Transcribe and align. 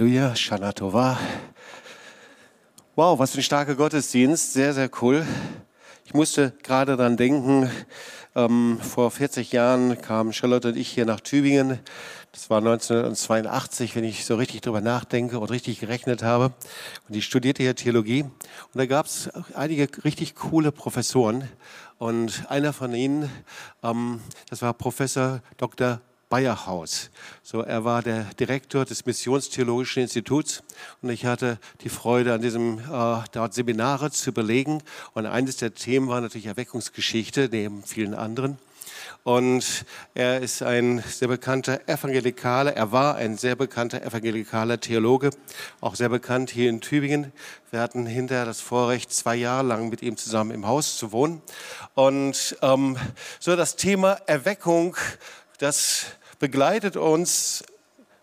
Halleluja, 0.00 0.34
Shana 0.34 0.72
Tova. 0.72 1.18
Wow, 2.96 3.18
was 3.18 3.32
für 3.32 3.40
ein 3.40 3.42
starker 3.42 3.74
Gottesdienst, 3.74 4.54
sehr, 4.54 4.72
sehr 4.72 4.88
cool. 5.02 5.26
Ich 6.06 6.14
musste 6.14 6.54
gerade 6.62 6.96
daran 6.96 7.18
denken, 7.18 7.70
ähm, 8.34 8.78
vor 8.80 9.10
40 9.10 9.52
Jahren 9.52 10.00
kamen 10.00 10.32
Charlotte 10.32 10.68
und 10.68 10.78
ich 10.78 10.88
hier 10.88 11.04
nach 11.04 11.20
Tübingen. 11.20 11.80
Das 12.32 12.48
war 12.48 12.62
1982, 12.62 13.94
wenn 13.94 14.04
ich 14.04 14.24
so 14.24 14.36
richtig 14.36 14.62
drüber 14.62 14.80
nachdenke 14.80 15.38
und 15.38 15.50
richtig 15.50 15.80
gerechnet 15.80 16.22
habe. 16.22 16.54
Und 17.06 17.14
ich 17.14 17.26
studierte 17.26 17.62
hier 17.62 17.76
Theologie. 17.76 18.22
Und 18.22 18.32
da 18.72 18.86
gab 18.86 19.04
es 19.04 19.28
einige 19.54 19.86
richtig 20.02 20.34
coole 20.34 20.72
Professoren. 20.72 21.46
Und 21.98 22.44
einer 22.48 22.72
von 22.72 22.94
ihnen, 22.94 23.28
ähm, 23.82 24.22
das 24.48 24.62
war 24.62 24.72
Professor 24.72 25.42
Dr. 25.58 26.00
Bayerhaus. 26.30 27.10
So, 27.42 27.60
er 27.60 27.84
war 27.84 28.02
der 28.02 28.22
Direktor 28.38 28.84
des 28.84 29.04
Missionstheologischen 29.04 30.04
Instituts 30.04 30.62
und 31.02 31.10
ich 31.10 31.26
hatte 31.26 31.58
die 31.82 31.88
Freude, 31.88 32.32
an 32.32 32.40
diesem 32.40 32.78
äh, 32.78 33.18
dort 33.32 33.52
Seminare 33.52 34.12
zu 34.12 34.32
belegen. 34.32 34.80
Und 35.12 35.26
eines 35.26 35.56
der 35.56 35.74
Themen 35.74 36.08
war 36.08 36.20
natürlich 36.20 36.46
Erweckungsgeschichte, 36.46 37.48
neben 37.50 37.82
vielen 37.82 38.14
anderen. 38.14 38.58
Und 39.24 39.84
er 40.14 40.40
ist 40.40 40.62
ein 40.62 41.02
sehr 41.06 41.28
bekannter 41.28 41.88
Evangelikaler, 41.88 42.74
er 42.74 42.92
war 42.92 43.16
ein 43.16 43.36
sehr 43.36 43.56
bekannter 43.56 44.02
evangelikaler 44.02 44.80
Theologe, 44.80 45.30
auch 45.80 45.96
sehr 45.96 46.08
bekannt 46.08 46.50
hier 46.50 46.70
in 46.70 46.80
Tübingen. 46.80 47.32
Wir 47.70 47.80
hatten 47.80 48.06
hinterher 48.06 48.46
das 48.46 48.60
Vorrecht, 48.60 49.12
zwei 49.12 49.34
Jahre 49.34 49.66
lang 49.66 49.88
mit 49.88 50.00
ihm 50.00 50.16
zusammen 50.16 50.52
im 50.52 50.66
Haus 50.66 50.96
zu 50.96 51.10
wohnen. 51.12 51.42
Und 51.94 52.56
ähm, 52.62 52.96
so 53.40 53.56
das 53.56 53.76
Thema 53.76 54.12
Erweckung, 54.26 54.96
das 55.58 56.06
begleitet 56.40 56.96
uns 56.96 57.62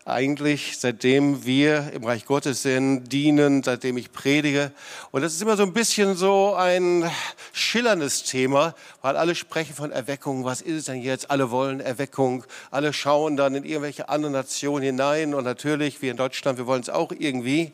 eigentlich, 0.04 0.78
seitdem 0.78 1.44
wir 1.44 1.92
im 1.92 2.02
Reich 2.04 2.24
Gottes 2.24 2.62
sind, 2.62 3.04
dienen, 3.12 3.62
seitdem 3.62 3.96
ich 3.96 4.10
predige. 4.10 4.72
Und 5.12 5.22
das 5.22 5.34
ist 5.34 5.42
immer 5.42 5.56
so 5.56 5.62
ein 5.62 5.72
bisschen 5.72 6.16
so 6.16 6.54
ein 6.54 7.08
schillerndes 7.52 8.24
Thema, 8.24 8.74
weil 9.08 9.16
alle 9.16 9.34
sprechen 9.34 9.74
von 9.74 9.90
Erweckung. 9.90 10.44
Was 10.44 10.60
ist 10.60 10.76
es 10.76 10.84
denn 10.84 11.00
jetzt? 11.00 11.30
Alle 11.30 11.50
wollen 11.50 11.80
Erweckung. 11.80 12.44
Alle 12.70 12.92
schauen 12.92 13.38
dann 13.38 13.54
in 13.54 13.64
irgendwelche 13.64 14.10
anderen 14.10 14.34
Nationen 14.34 14.84
hinein. 14.84 15.32
Und 15.32 15.44
natürlich, 15.44 16.02
wie 16.02 16.10
in 16.10 16.18
Deutschland, 16.18 16.58
wir 16.58 16.66
wollen 16.66 16.82
es 16.82 16.90
auch 16.90 17.10
irgendwie. 17.18 17.72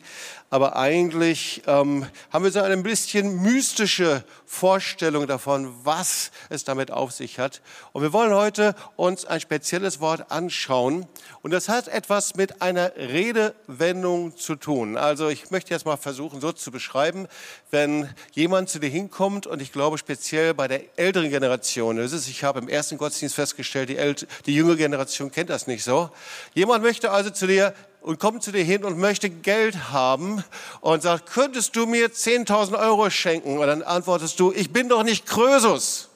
Aber 0.49 0.77
eigentlich 0.77 1.63
ähm, 1.67 2.05
haben 2.31 2.45
wir 2.45 2.51
so 2.51 2.61
eine 2.61 2.75
ein 2.75 2.83
bisschen 2.83 3.41
mystische 3.41 4.23
Vorstellung 4.45 5.27
davon, 5.27 5.73
was 5.83 6.31
es 6.47 6.63
damit 6.63 6.91
auf 6.91 7.11
sich 7.11 7.39
hat. 7.39 7.61
Und 7.91 8.03
wir 8.03 8.13
wollen 8.13 8.33
heute 8.33 8.73
uns 8.95 9.25
ein 9.25 9.41
spezielles 9.41 9.99
Wort 9.99 10.31
anschauen. 10.31 11.07
Und 11.41 11.51
das 11.51 11.67
hat 11.67 11.89
etwas 11.89 12.35
mit 12.35 12.61
einer 12.61 12.95
Redewendung 12.95 14.37
zu 14.37 14.55
tun. 14.55 14.95
Also 14.95 15.27
ich 15.27 15.51
möchte 15.51 15.73
jetzt 15.73 15.85
mal 15.85 15.97
versuchen, 15.97 16.39
so 16.39 16.53
zu 16.53 16.71
beschreiben, 16.71 17.27
wenn 17.71 18.07
jemand 18.31 18.69
zu 18.69 18.79
dir 18.79 18.89
hinkommt 18.89 19.47
und 19.47 19.61
ich 19.61 19.73
glaube 19.73 19.97
speziell 19.97 20.53
bei 20.53 20.69
der 20.69 20.81
älteren 20.97 21.24
Generation 21.29 21.97
ist 21.97 22.11
es, 22.11 22.27
ich 22.27 22.43
habe 22.43 22.59
im 22.59 22.67
ersten 22.67 22.97
Gottesdienst 22.97 23.35
festgestellt, 23.35 23.89
die, 23.89 23.97
älte, 23.97 24.27
die 24.45 24.55
jüngere 24.55 24.75
Generation 24.75 25.31
kennt 25.31 25.49
das 25.49 25.67
nicht 25.67 25.83
so. 25.83 26.09
Jemand 26.53 26.83
möchte 26.83 27.11
also 27.11 27.29
zu 27.29 27.47
dir 27.47 27.73
und 28.01 28.19
kommt 28.19 28.43
zu 28.43 28.51
dir 28.51 28.63
hin 28.63 28.83
und 28.83 28.99
möchte 28.99 29.29
Geld 29.29 29.91
haben 29.91 30.43
und 30.81 31.01
sagt, 31.01 31.31
könntest 31.31 31.75
du 31.75 31.85
mir 31.85 32.09
10.000 32.09 32.77
Euro 32.79 33.09
schenken? 33.09 33.57
Und 33.57 33.67
dann 33.67 33.81
antwortest 33.81 34.39
du, 34.39 34.51
ich 34.51 34.71
bin 34.71 34.89
doch 34.89 35.03
nicht 35.03 35.25
Krösus. 35.25 36.09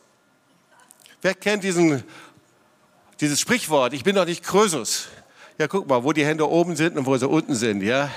Wer 1.22 1.34
kennt 1.34 1.64
diesen, 1.64 2.04
dieses 3.20 3.40
Sprichwort? 3.40 3.94
Ich 3.94 4.04
bin 4.04 4.16
doch 4.16 4.26
nicht 4.26 4.44
Krösus. 4.44 5.08
Ja, 5.58 5.68
guck 5.68 5.88
mal, 5.88 6.04
wo 6.04 6.14
die 6.14 6.26
Hände 6.26 6.48
oben 6.48 6.76
sind 6.76 6.98
und 6.98 7.06
wo 7.06 7.18
sie 7.18 7.28
unten 7.28 7.56
sind, 7.56 7.82
ja. 7.82 8.10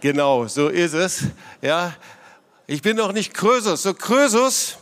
Genau, 0.00 0.46
so 0.46 0.68
ist 0.68 0.92
es, 0.92 1.22
ja. 1.62 1.94
Ich 2.66 2.82
bin 2.82 2.96
doch 2.96 3.12
nicht 3.12 3.32
Krösus. 3.32 3.82
So 3.82 3.94
Krösus, 3.94 4.76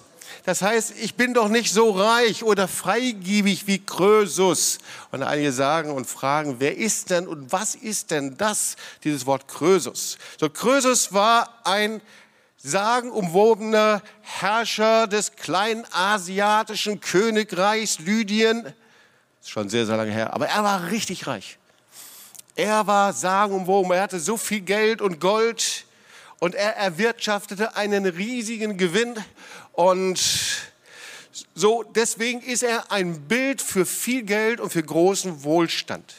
das 0.46 0.62
heißt, 0.62 0.94
ich 1.00 1.16
bin 1.16 1.34
doch 1.34 1.48
nicht 1.48 1.72
so 1.72 1.90
reich 1.90 2.44
oder 2.44 2.68
freigiebig 2.68 3.66
wie 3.66 3.84
Krösus. 3.84 4.78
Und 5.10 5.24
einige 5.24 5.50
sagen 5.50 5.90
und 5.90 6.06
fragen, 6.06 6.60
wer 6.60 6.76
ist 6.76 7.10
denn 7.10 7.26
und 7.26 7.50
was 7.50 7.74
ist 7.74 8.12
denn 8.12 8.36
das, 8.36 8.76
dieses 9.02 9.26
Wort 9.26 9.48
Krösus? 9.48 10.18
So, 10.38 10.48
Krösus 10.48 11.12
war 11.12 11.48
ein 11.64 12.00
sagenumwobener 12.58 14.02
Herrscher 14.22 15.08
des 15.08 15.34
kleinen 15.34 15.84
asiatischen 15.92 17.00
Königreichs 17.00 17.98
Lydien. 17.98 18.62
Das 18.62 18.72
ist 19.42 19.50
schon 19.50 19.68
sehr, 19.68 19.84
sehr 19.84 19.96
lange 19.96 20.12
her, 20.12 20.32
aber 20.32 20.46
er 20.46 20.62
war 20.62 20.92
richtig 20.92 21.26
reich. 21.26 21.58
Er 22.54 22.86
war 22.86 23.12
sagenumwoben, 23.12 23.90
er 23.90 24.02
hatte 24.02 24.20
so 24.20 24.36
viel 24.36 24.60
Geld 24.60 25.02
und 25.02 25.20
Gold 25.20 25.85
und 26.38 26.54
er 26.54 26.76
erwirtschaftete 26.76 27.76
einen 27.76 28.06
riesigen 28.06 28.76
Gewinn 28.76 29.14
und 29.72 30.20
so, 31.54 31.82
deswegen 31.82 32.40
ist 32.40 32.62
er 32.62 32.90
ein 32.90 33.22
Bild 33.28 33.60
für 33.60 33.84
viel 33.84 34.22
Geld 34.22 34.60
und 34.60 34.70
für 34.70 34.82
großen 34.82 35.42
Wohlstand. 35.42 36.14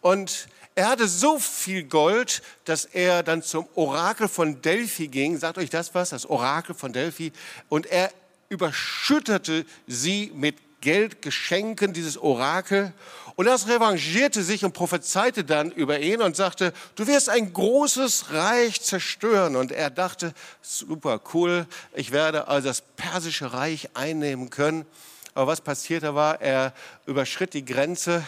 Und 0.00 0.48
er 0.74 0.88
hatte 0.88 1.06
so 1.08 1.38
viel 1.38 1.84
Gold, 1.84 2.42
dass 2.64 2.86
er 2.86 3.22
dann 3.22 3.42
zum 3.42 3.66
Orakel 3.74 4.28
von 4.28 4.62
Delphi 4.62 5.08
ging. 5.08 5.38
Sagt 5.38 5.58
euch 5.58 5.68
das 5.68 5.94
was? 5.94 6.10
Das 6.10 6.24
Orakel 6.24 6.74
von 6.74 6.92
Delphi. 6.92 7.32
Und 7.68 7.86
er 7.86 8.10
überschüttete 8.48 9.66
sie 9.86 10.32
mit 10.34 10.56
Geldgeschenken, 10.80 11.92
dieses 11.92 12.16
Orakel. 12.16 12.92
Und 13.40 13.46
das 13.46 13.68
revanchierte 13.68 14.42
sich 14.42 14.66
und 14.66 14.74
prophezeite 14.74 15.44
dann 15.44 15.70
über 15.70 15.98
ihn 15.98 16.20
und 16.20 16.36
sagte, 16.36 16.74
du 16.94 17.06
wirst 17.06 17.30
ein 17.30 17.54
großes 17.54 18.34
Reich 18.34 18.82
zerstören. 18.82 19.56
Und 19.56 19.72
er 19.72 19.88
dachte, 19.88 20.34
super 20.60 21.22
cool, 21.32 21.66
ich 21.94 22.12
werde 22.12 22.48
also 22.48 22.68
das 22.68 22.82
persische 22.82 23.54
Reich 23.54 23.88
einnehmen 23.94 24.50
können. 24.50 24.84
Aber 25.32 25.46
was 25.46 25.62
passierte 25.62 26.14
war, 26.14 26.42
er 26.42 26.74
überschritt 27.06 27.54
die 27.54 27.64
Grenze 27.64 28.22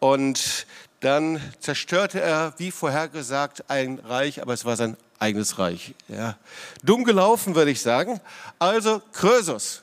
und 0.00 0.66
dann 1.00 1.40
zerstörte 1.60 2.20
er, 2.20 2.52
wie 2.58 2.70
vorhergesagt, 2.70 3.70
ein 3.70 3.98
Reich, 4.00 4.42
aber 4.42 4.52
es 4.52 4.66
war 4.66 4.76
sein 4.76 4.98
eigenes 5.18 5.58
Reich. 5.58 5.94
Ja. 6.08 6.36
Dumm 6.82 7.04
gelaufen, 7.04 7.54
würde 7.54 7.70
ich 7.70 7.80
sagen. 7.80 8.20
Also 8.58 9.00
Krösus. 9.14 9.80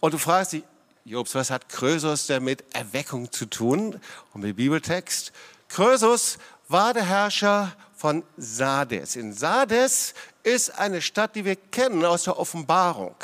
Und 0.00 0.14
du 0.14 0.18
fragst 0.18 0.54
dich, 0.54 0.64
Jobs, 1.06 1.34
was 1.34 1.50
hat 1.50 1.68
Krösus 1.68 2.28
denn 2.28 2.44
mit 2.44 2.64
Erweckung 2.74 3.30
zu 3.30 3.44
tun? 3.44 4.00
Und 4.32 4.40
mit 4.40 4.56
Bibeltext. 4.56 5.32
Krösus 5.68 6.38
war 6.68 6.94
der 6.94 7.04
Herrscher 7.04 7.76
von 7.94 8.22
Sardes. 8.38 9.14
In 9.14 9.34
Sardes 9.34 10.14
ist 10.44 10.78
eine 10.78 11.02
Stadt, 11.02 11.36
die 11.36 11.44
wir 11.44 11.56
kennen 11.56 12.06
aus 12.06 12.24
der 12.24 12.38
Offenbarung. 12.38 13.16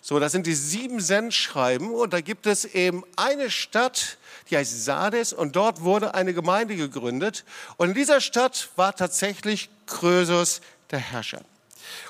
So, 0.00 0.20
das 0.20 0.30
sind 0.30 0.46
die 0.46 0.54
sieben 0.54 1.00
Sendschreiben 1.00 1.90
und 1.90 2.12
da 2.12 2.20
gibt 2.20 2.46
es 2.46 2.64
eben 2.66 3.02
eine 3.16 3.50
Stadt, 3.50 4.16
die 4.48 4.56
heißt 4.56 4.84
Sardes 4.84 5.32
und 5.32 5.56
dort 5.56 5.80
wurde 5.82 6.14
eine 6.14 6.34
Gemeinde 6.34 6.76
gegründet 6.76 7.44
und 7.78 7.88
in 7.88 7.94
dieser 7.94 8.20
Stadt 8.20 8.70
war 8.76 8.94
tatsächlich 8.94 9.70
Krösus 9.86 10.60
der 10.92 11.00
Herrscher. 11.00 11.42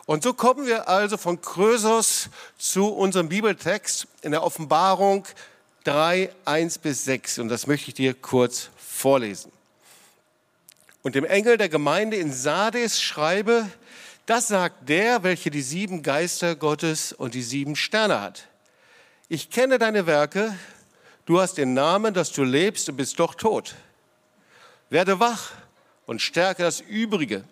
Und 0.06 0.22
so 0.22 0.34
kommen 0.34 0.66
wir 0.66 0.88
also 0.88 1.16
von 1.16 1.40
Krösus 1.40 2.28
zu 2.58 2.88
unserem 2.88 3.28
Bibeltext 3.28 4.06
in 4.22 4.32
der 4.32 4.42
Offenbarung 4.42 5.26
3, 5.84 6.30
1 6.44 6.78
bis 6.78 7.04
6. 7.04 7.38
Und 7.38 7.48
das 7.48 7.66
möchte 7.66 7.88
ich 7.88 7.94
dir 7.94 8.14
kurz 8.14 8.70
vorlesen. 8.76 9.52
Und 11.02 11.14
dem 11.14 11.24
Engel 11.24 11.58
der 11.58 11.68
Gemeinde 11.68 12.16
in 12.16 12.32
Sardes 12.32 13.00
schreibe, 13.00 13.68
das 14.26 14.48
sagt 14.48 14.88
der, 14.88 15.22
welcher 15.22 15.50
die 15.50 15.62
sieben 15.62 16.02
Geister 16.02 16.56
Gottes 16.56 17.12
und 17.12 17.34
die 17.34 17.42
sieben 17.42 17.76
Sterne 17.76 18.20
hat. 18.20 18.48
Ich 19.28 19.50
kenne 19.50 19.78
deine 19.78 20.06
Werke, 20.06 20.56
du 21.26 21.40
hast 21.40 21.58
den 21.58 21.74
Namen, 21.74 22.14
dass 22.14 22.32
du 22.32 22.42
lebst 22.42 22.88
und 22.88 22.96
bist 22.96 23.18
doch 23.18 23.34
tot. 23.34 23.74
Werde 24.88 25.20
wach 25.20 25.50
und 26.06 26.22
stärke 26.22 26.62
das 26.62 26.80
Übrige 26.80 27.44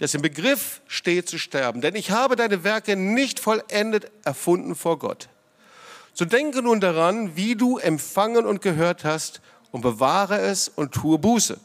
das 0.00 0.14
im 0.14 0.22
Begriff 0.22 0.80
steht 0.86 1.28
zu 1.28 1.38
sterben. 1.38 1.82
Denn 1.82 1.94
ich 1.94 2.10
habe 2.10 2.34
deine 2.34 2.64
Werke 2.64 2.96
nicht 2.96 3.38
vollendet 3.38 4.10
erfunden 4.24 4.74
vor 4.74 4.98
Gott. 4.98 5.28
So 6.14 6.24
denke 6.24 6.62
nun 6.62 6.80
daran, 6.80 7.36
wie 7.36 7.54
du 7.54 7.76
empfangen 7.76 8.46
und 8.46 8.62
gehört 8.62 9.04
hast, 9.04 9.42
und 9.72 9.82
bewahre 9.82 10.40
es 10.40 10.68
und 10.68 10.92
tue 10.92 11.18
Buße. 11.18 11.60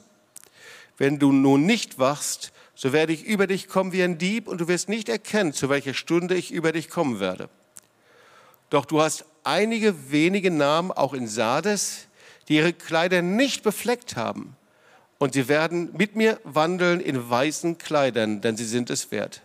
Wenn 0.98 1.18
du 1.18 1.32
nun 1.32 1.66
nicht 1.66 1.98
wachst, 1.98 2.52
so 2.76 2.92
werde 2.92 3.14
ich 3.14 3.24
über 3.24 3.48
dich 3.48 3.70
kommen 3.70 3.94
wie 3.94 4.04
ein 4.04 4.18
Dieb, 4.18 4.50
und 4.50 4.60
du 4.60 4.68
wirst 4.68 4.90
nicht 4.90 5.08
erkennen, 5.08 5.54
zu 5.54 5.70
welcher 5.70 5.94
Stunde 5.94 6.36
ich 6.36 6.52
über 6.52 6.74
dich 6.74 6.90
kommen 6.90 7.22
werde. 7.22 7.50
Doch 8.70 8.84
du 8.84 9.02
hast 9.02 9.24
einige 9.46 10.12
wenige 10.12 10.52
Namen 10.52 10.92
auch 10.92 11.14
in 11.14 11.30
Sardes, 11.30 12.08
die 12.50 12.58
ihre 12.58 12.74
Kleider 12.74 13.22
nicht 13.22 13.64
befleckt 13.64 14.18
haben 14.18 14.58
und 15.26 15.34
sie 15.34 15.48
werden 15.48 15.90
mit 15.98 16.16
mir 16.16 16.40
wandeln 16.44 17.00
in 17.00 17.28
weißen 17.28 17.80
Kleidern, 17.80 18.42
denn 18.42 18.58
sie 18.58 18.64
sind 18.64 18.92
es 18.92 19.10
wert. 19.10 19.42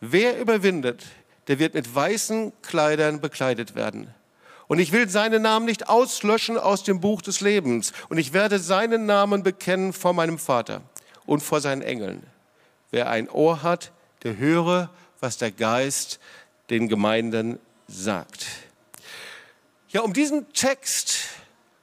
Wer 0.00 0.40
überwindet, 0.40 1.04
der 1.48 1.58
wird 1.58 1.74
mit 1.74 1.94
weißen 1.94 2.54
Kleidern 2.62 3.20
bekleidet 3.20 3.74
werden. 3.74 4.14
Und 4.68 4.78
ich 4.78 4.90
will 4.90 5.10
seinen 5.10 5.42
Namen 5.42 5.66
nicht 5.66 5.90
auslöschen 5.90 6.56
aus 6.56 6.84
dem 6.84 7.02
Buch 7.02 7.20
des 7.20 7.42
Lebens. 7.42 7.92
Und 8.08 8.16
ich 8.16 8.32
werde 8.32 8.58
seinen 8.58 9.04
Namen 9.04 9.42
bekennen 9.42 9.92
vor 9.92 10.14
meinem 10.14 10.38
Vater 10.38 10.80
und 11.26 11.42
vor 11.42 11.60
seinen 11.60 11.82
Engeln. 11.82 12.22
Wer 12.90 13.10
ein 13.10 13.28
Ohr 13.28 13.62
hat, 13.62 13.92
der 14.22 14.38
höre, 14.38 14.88
was 15.20 15.36
der 15.36 15.50
Geist 15.50 16.18
den 16.70 16.88
Gemeinden 16.88 17.58
sagt. 17.88 18.46
Ja, 19.90 20.00
um 20.00 20.14
diesen 20.14 20.50
Text 20.54 21.21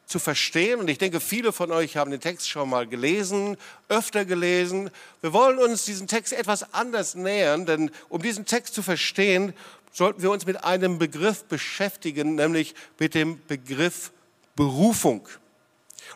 zu 0.10 0.20
verstehen, 0.20 0.80
und 0.80 0.90
ich 0.90 0.98
denke, 0.98 1.20
viele 1.20 1.54
von 1.54 1.72
euch 1.72 1.96
haben 1.96 2.10
den 2.10 2.20
Text 2.20 2.50
schon 2.50 2.70
mal 2.70 2.88
gelesen, 2.88 3.58
öfter 3.88 4.26
gelesen. 4.26 4.90
Wir 5.22 5.34
wollen 5.34 5.60
uns 5.60 5.86
diesen 5.86 6.08
Text 6.08 6.34
etwas 6.34 6.74
anders 6.74 7.14
nähern, 7.16 7.66
denn 7.66 7.92
um 8.10 8.22
diesen 8.22 8.46
Text 8.46 8.74
zu 8.74 8.82
verstehen, 8.82 9.54
sollten 9.94 10.22
wir 10.22 10.32
uns 10.32 10.46
mit 10.46 10.64
einem 10.64 10.98
Begriff 10.98 11.44
beschäftigen, 11.44 12.36
nämlich 12.36 12.74
mit 12.98 13.14
dem 13.14 13.40
Begriff 13.48 14.12
Berufung. 14.56 15.28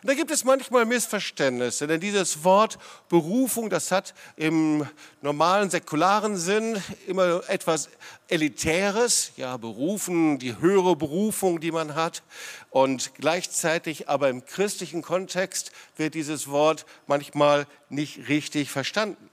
Und 0.04 0.10
da 0.10 0.14
gibt 0.16 0.30
es 0.30 0.44
manchmal 0.44 0.84
Missverständnisse, 0.84 1.86
denn 1.86 1.98
dieses 1.98 2.44
Wort 2.44 2.78
Berufung, 3.08 3.70
das 3.70 3.90
hat 3.90 4.12
im 4.36 4.86
normalen 5.22 5.70
säkularen 5.70 6.36
Sinn 6.36 6.76
immer 7.06 7.40
etwas 7.48 7.88
Elitäres, 8.28 9.32
ja, 9.38 9.56
berufen, 9.56 10.38
die 10.38 10.60
höhere 10.60 10.94
Berufung, 10.94 11.58
die 11.58 11.72
man 11.72 11.94
hat. 11.94 12.22
Und 12.68 13.14
gleichzeitig 13.14 14.06
aber 14.10 14.28
im 14.28 14.44
christlichen 14.44 15.00
Kontext 15.00 15.72
wird 15.96 16.12
dieses 16.12 16.48
Wort 16.48 16.84
manchmal 17.06 17.66
nicht 17.88 18.28
richtig 18.28 18.70
verstanden. 18.70 19.30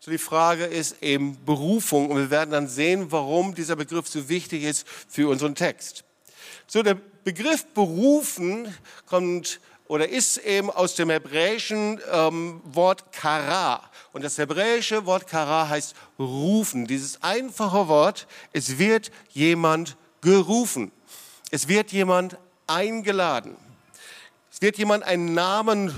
So 0.00 0.10
die 0.10 0.16
Frage 0.16 0.64
ist 0.64 1.02
eben 1.02 1.44
Berufung 1.44 2.08
und 2.08 2.16
wir 2.16 2.30
werden 2.30 2.52
dann 2.52 2.68
sehen, 2.68 3.12
warum 3.12 3.54
dieser 3.54 3.76
Begriff 3.76 4.08
so 4.08 4.30
wichtig 4.30 4.62
ist 4.62 4.88
für 4.88 5.28
unseren 5.28 5.54
Text. 5.54 6.04
So 6.66 6.82
der 6.82 6.94
Begriff 7.22 7.66
berufen 7.74 8.74
kommt 9.04 9.60
oder 9.88 10.08
ist 10.08 10.38
eben 10.38 10.70
aus 10.70 10.94
dem 10.94 11.10
hebräischen 11.10 12.00
ähm, 12.12 12.60
Wort 12.64 13.12
kara. 13.12 13.82
Und 14.12 14.24
das 14.24 14.38
hebräische 14.38 15.06
Wort 15.06 15.26
kara 15.26 15.68
heißt 15.68 15.94
rufen. 16.18 16.86
Dieses 16.86 17.22
einfache 17.22 17.88
Wort, 17.88 18.26
es 18.52 18.78
wird 18.78 19.10
jemand 19.30 19.96
gerufen. 20.20 20.90
Es 21.50 21.68
wird 21.68 21.92
jemand 21.92 22.36
eingeladen. 22.66 23.56
Es 24.50 24.62
wird 24.62 24.78
jemand 24.78 25.04
einen 25.04 25.34
Namen 25.34 25.94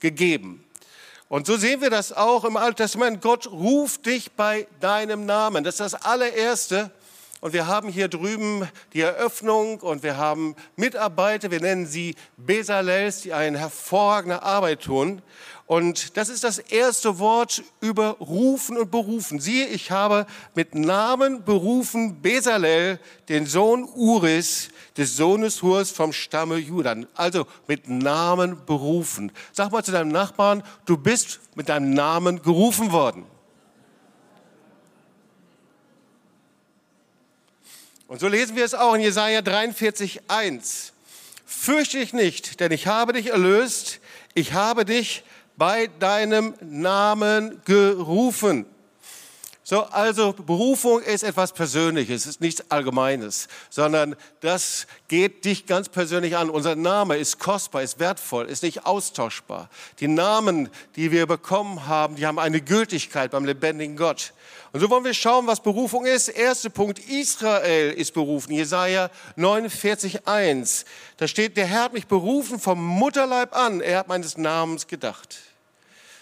gegeben. 0.00 0.64
Und 1.28 1.46
so 1.46 1.56
sehen 1.56 1.80
wir 1.80 1.90
das 1.90 2.12
auch 2.12 2.44
im 2.44 2.56
Alten 2.56 2.76
Testament. 2.76 3.20
Gott 3.20 3.46
ruft 3.50 4.06
dich 4.06 4.32
bei 4.32 4.66
deinem 4.80 5.26
Namen. 5.26 5.64
Das 5.64 5.74
ist 5.74 5.80
das 5.80 5.94
allererste, 5.94 6.90
und 7.46 7.52
wir 7.52 7.68
haben 7.68 7.88
hier 7.88 8.08
drüben 8.08 8.68
die 8.92 9.02
Eröffnung 9.02 9.78
und 9.78 10.02
wir 10.02 10.16
haben 10.16 10.56
Mitarbeiter, 10.74 11.48
wir 11.52 11.60
nennen 11.60 11.86
sie 11.86 12.16
Besalels, 12.36 13.20
die 13.20 13.34
eine 13.34 13.56
hervorragende 13.56 14.42
Arbeit 14.42 14.80
tun. 14.80 15.22
Und 15.66 16.16
das 16.16 16.28
ist 16.28 16.42
das 16.42 16.58
erste 16.58 17.20
Wort 17.20 17.62
über 17.80 18.16
Rufen 18.18 18.76
und 18.76 18.90
Berufen. 18.90 19.38
Siehe, 19.38 19.68
ich 19.68 19.92
habe 19.92 20.26
mit 20.56 20.74
Namen 20.74 21.44
berufen 21.44 22.20
Besalel, 22.20 22.98
den 23.28 23.46
Sohn 23.46 23.84
Uris, 23.94 24.70
des 24.96 25.16
Sohnes 25.16 25.62
Hurs 25.62 25.92
vom 25.92 26.12
Stamme 26.12 26.56
Judan. 26.56 27.06
Also 27.14 27.46
mit 27.68 27.88
Namen 27.88 28.58
berufen. 28.66 29.30
Sag 29.52 29.70
mal 29.70 29.84
zu 29.84 29.92
deinem 29.92 30.10
Nachbarn, 30.10 30.64
du 30.84 30.96
bist 30.96 31.38
mit 31.54 31.68
deinem 31.68 31.90
Namen 31.90 32.42
gerufen 32.42 32.90
worden. 32.90 33.24
Und 38.08 38.20
so 38.20 38.28
lesen 38.28 38.54
wir 38.54 38.64
es 38.64 38.74
auch 38.74 38.94
in 38.94 39.00
Jesaja 39.00 39.42
43, 39.42 40.20
1. 40.28 40.92
Fürchte 41.44 41.98
dich 41.98 42.12
nicht, 42.12 42.60
denn 42.60 42.70
ich 42.70 42.86
habe 42.86 43.12
dich 43.12 43.30
erlöst. 43.30 43.98
Ich 44.34 44.52
habe 44.52 44.84
dich 44.84 45.24
bei 45.56 45.88
deinem 45.98 46.54
Namen 46.60 47.60
gerufen. 47.64 48.66
So, 49.68 49.82
also 49.82 50.32
Berufung 50.32 51.02
ist 51.02 51.24
etwas 51.24 51.50
Persönliches, 51.50 52.26
ist 52.26 52.40
nichts 52.40 52.70
Allgemeines, 52.70 53.48
sondern 53.68 54.14
das 54.38 54.86
geht 55.08 55.44
dich 55.44 55.66
ganz 55.66 55.88
persönlich 55.88 56.36
an. 56.36 56.50
Unser 56.50 56.76
Name 56.76 57.16
ist 57.16 57.40
kostbar, 57.40 57.82
ist 57.82 57.98
wertvoll, 57.98 58.46
ist 58.46 58.62
nicht 58.62 58.86
austauschbar. 58.86 59.68
Die 59.98 60.06
Namen, 60.06 60.68
die 60.94 61.10
wir 61.10 61.26
bekommen 61.26 61.88
haben, 61.88 62.14
die 62.14 62.26
haben 62.26 62.38
eine 62.38 62.60
Gültigkeit 62.60 63.32
beim 63.32 63.44
lebendigen 63.44 63.96
Gott. 63.96 64.34
Und 64.70 64.78
so 64.78 64.88
wollen 64.88 65.04
wir 65.04 65.14
schauen, 65.14 65.48
was 65.48 65.58
Berufung 65.58 66.06
ist. 66.06 66.28
Erster 66.28 66.70
Punkt, 66.70 67.00
Israel 67.00 67.90
ist 67.90 68.14
berufen. 68.14 68.52
Jesaja 68.52 69.10
49, 69.34 70.28
1. 70.28 70.84
Da 71.16 71.26
steht, 71.26 71.56
der 71.56 71.66
Herr 71.66 71.82
hat 71.82 71.92
mich 71.92 72.06
berufen 72.06 72.60
vom 72.60 72.80
Mutterleib 72.80 73.52
an. 73.56 73.80
Er 73.80 73.98
hat 73.98 74.06
meines 74.06 74.38
Namens 74.38 74.86
gedacht. 74.86 75.38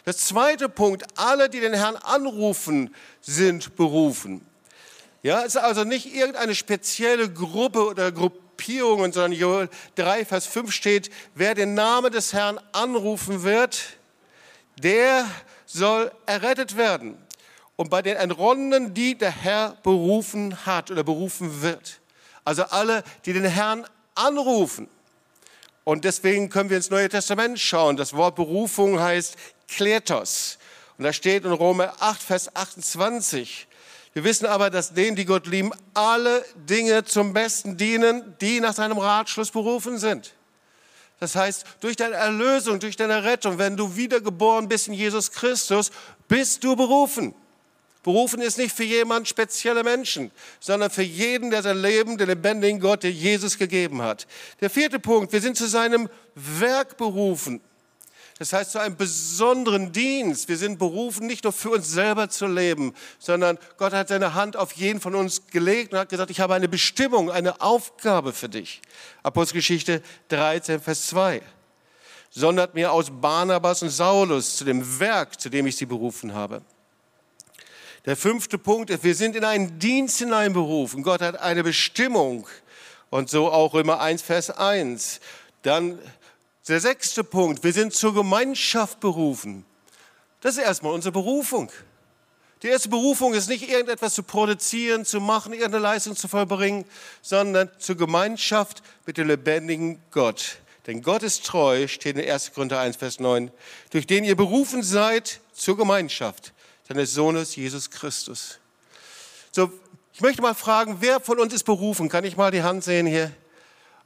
Der 0.06 0.16
zweite 0.16 0.68
Punkt, 0.68 1.04
alle, 1.16 1.48
die 1.48 1.60
den 1.60 1.72
Herrn 1.72 1.96
anrufen, 1.96 2.94
sind 3.22 3.74
berufen. 3.76 4.44
Ja, 5.22 5.40
es 5.40 5.54
ist 5.54 5.56
also 5.56 5.84
nicht 5.84 6.14
irgendeine 6.14 6.54
spezielle 6.54 7.32
Gruppe 7.32 7.86
oder 7.86 8.12
Gruppierung, 8.12 9.10
sondern 9.12 9.32
Joel 9.32 9.70
3, 9.94 10.26
Vers 10.26 10.46
5 10.46 10.70
steht, 10.70 11.10
wer 11.34 11.54
den 11.54 11.72
Namen 11.72 12.12
des 12.12 12.34
Herrn 12.34 12.60
anrufen 12.72 13.42
wird, 13.42 13.96
der 14.78 15.26
soll 15.64 16.12
errettet 16.26 16.76
werden. 16.76 17.16
Und 17.76 17.88
bei 17.88 18.02
den 18.02 18.16
Entronnenen, 18.16 18.92
die 18.92 19.16
der 19.16 19.30
Herr 19.30 19.76
berufen 19.82 20.66
hat 20.66 20.90
oder 20.90 21.02
berufen 21.02 21.62
wird. 21.62 22.00
Also 22.44 22.64
alle, 22.64 23.02
die 23.24 23.32
den 23.32 23.44
Herrn 23.46 23.86
anrufen. 24.14 24.88
Und 25.84 26.04
deswegen 26.04 26.48
können 26.48 26.70
wir 26.70 26.78
ins 26.78 26.90
Neue 26.90 27.08
Testament 27.08 27.60
schauen. 27.60 27.96
Das 27.96 28.14
Wort 28.14 28.36
Berufung 28.36 28.98
heißt 28.98 29.36
Kletos. 29.68 30.58
Und 30.96 31.04
da 31.04 31.12
steht 31.12 31.44
in 31.44 31.52
Rome 31.52 31.92
8, 32.00 32.22
Vers 32.22 32.56
28. 32.56 33.66
Wir 34.14 34.24
wissen 34.24 34.46
aber, 34.46 34.70
dass 34.70 34.94
denen, 34.94 35.16
die 35.16 35.24
Gott 35.24 35.46
lieben, 35.46 35.72
alle 35.92 36.44
Dinge 36.54 37.04
zum 37.04 37.32
Besten 37.32 37.76
dienen, 37.76 38.36
die 38.40 38.60
nach 38.60 38.74
seinem 38.74 38.98
Ratschluss 38.98 39.50
berufen 39.50 39.98
sind. 39.98 40.32
Das 41.20 41.34
heißt, 41.34 41.64
durch 41.80 41.96
deine 41.96 42.14
Erlösung, 42.14 42.78
durch 42.78 42.96
deine 42.96 43.24
Rettung, 43.24 43.58
wenn 43.58 43.76
du 43.76 43.96
wiedergeboren 43.96 44.68
bist 44.68 44.88
in 44.88 44.94
Jesus 44.94 45.32
Christus, 45.32 45.90
bist 46.28 46.62
du 46.62 46.76
berufen. 46.76 47.34
Berufen 48.04 48.42
ist 48.42 48.58
nicht 48.58 48.76
für 48.76 48.84
jemand 48.84 49.26
spezielle 49.26 49.82
Menschen, 49.82 50.30
sondern 50.60 50.90
für 50.90 51.02
jeden, 51.02 51.50
der 51.50 51.62
sein 51.62 51.78
Leben, 51.78 52.18
den 52.18 52.28
lebendigen 52.28 52.78
Gott, 52.78 53.02
der 53.02 53.10
Jesus 53.10 53.56
gegeben 53.56 54.02
hat. 54.02 54.26
Der 54.60 54.68
vierte 54.68 54.98
Punkt, 54.98 55.32
wir 55.32 55.40
sind 55.40 55.56
zu 55.56 55.66
seinem 55.66 56.10
Werk 56.34 56.98
berufen. 56.98 57.62
Das 58.38 58.52
heißt, 58.52 58.72
zu 58.72 58.78
einem 58.78 58.96
besonderen 58.96 59.90
Dienst. 59.90 60.48
Wir 60.48 60.58
sind 60.58 60.78
berufen, 60.78 61.26
nicht 61.26 61.44
nur 61.44 61.52
für 61.52 61.70
uns 61.70 61.90
selber 61.90 62.28
zu 62.28 62.46
leben, 62.46 62.92
sondern 63.18 63.58
Gott 63.78 63.94
hat 63.94 64.08
seine 64.08 64.34
Hand 64.34 64.56
auf 64.56 64.72
jeden 64.72 65.00
von 65.00 65.14
uns 65.14 65.46
gelegt 65.46 65.94
und 65.94 65.98
hat 65.98 66.10
gesagt, 66.10 66.30
ich 66.30 66.40
habe 66.40 66.52
eine 66.54 66.68
Bestimmung, 66.68 67.30
eine 67.30 67.62
Aufgabe 67.62 68.34
für 68.34 68.50
dich. 68.50 68.82
Apostelgeschichte 69.22 70.02
13, 70.28 70.80
Vers 70.80 71.06
2. 71.06 71.40
Sondert 72.30 72.74
mir 72.74 72.92
aus 72.92 73.06
Barnabas 73.10 73.80
und 73.80 73.88
Saulus 73.88 74.56
zu 74.56 74.64
dem 74.64 75.00
Werk, 75.00 75.40
zu 75.40 75.48
dem 75.48 75.66
ich 75.66 75.76
sie 75.76 75.86
berufen 75.86 76.34
habe. 76.34 76.60
Der 78.06 78.16
fünfte 78.16 78.58
Punkt 78.58 78.90
ist, 78.90 79.02
wir 79.02 79.14
sind 79.14 79.34
in 79.34 79.44
einen 79.44 79.78
Dienst 79.78 80.18
hineinberufen. 80.18 81.02
Gott 81.02 81.22
hat 81.22 81.40
eine 81.40 81.62
Bestimmung. 81.62 82.46
Und 83.08 83.30
so 83.30 83.50
auch 83.50 83.72
Römer 83.72 84.00
1, 84.00 84.20
Vers 84.20 84.50
1. 84.50 85.20
Dann 85.62 85.98
der 86.68 86.80
sechste 86.80 87.24
Punkt, 87.24 87.64
wir 87.64 87.72
sind 87.72 87.94
zur 87.94 88.14
Gemeinschaft 88.14 89.00
berufen. 89.00 89.64
Das 90.40 90.56
ist 90.56 90.62
erstmal 90.62 90.92
unsere 90.92 91.12
Berufung. 91.12 91.70
Die 92.62 92.68
erste 92.68 92.88
Berufung 92.88 93.34
ist 93.34 93.48
nicht 93.48 93.68
irgendetwas 93.68 94.14
zu 94.14 94.22
produzieren, 94.22 95.04
zu 95.04 95.20
machen, 95.20 95.52
irgendeine 95.52 95.82
Leistung 95.82 96.16
zu 96.16 96.28
vollbringen, 96.28 96.84
sondern 97.22 97.70
zur 97.78 97.96
Gemeinschaft 97.96 98.82
mit 99.06 99.16
dem 99.16 99.28
lebendigen 99.28 100.00
Gott. 100.10 100.58
Denn 100.86 101.02
Gott 101.02 101.22
ist 101.22 101.44
treu, 101.44 101.88
steht 101.88 102.16
in 102.16 102.28
1. 102.28 102.52
Korinther 102.52 102.80
1, 102.80 102.96
Vers 102.96 103.20
9, 103.20 103.50
durch 103.90 104.06
den 104.06 104.24
ihr 104.24 104.36
berufen 104.36 104.82
seid 104.82 105.40
zur 105.52 105.76
Gemeinschaft 105.76 106.53
seines 106.86 107.14
Sohnes 107.14 107.56
Jesus 107.56 107.90
Christus. 107.90 108.58
So, 109.52 109.72
ich 110.12 110.20
möchte 110.20 110.42
mal 110.42 110.54
fragen, 110.54 110.98
wer 111.00 111.20
von 111.20 111.40
uns 111.40 111.52
ist 111.52 111.64
berufen? 111.64 112.08
Kann 112.08 112.24
ich 112.24 112.36
mal 112.36 112.50
die 112.50 112.62
Hand 112.62 112.84
sehen 112.84 113.06
hier? 113.06 113.32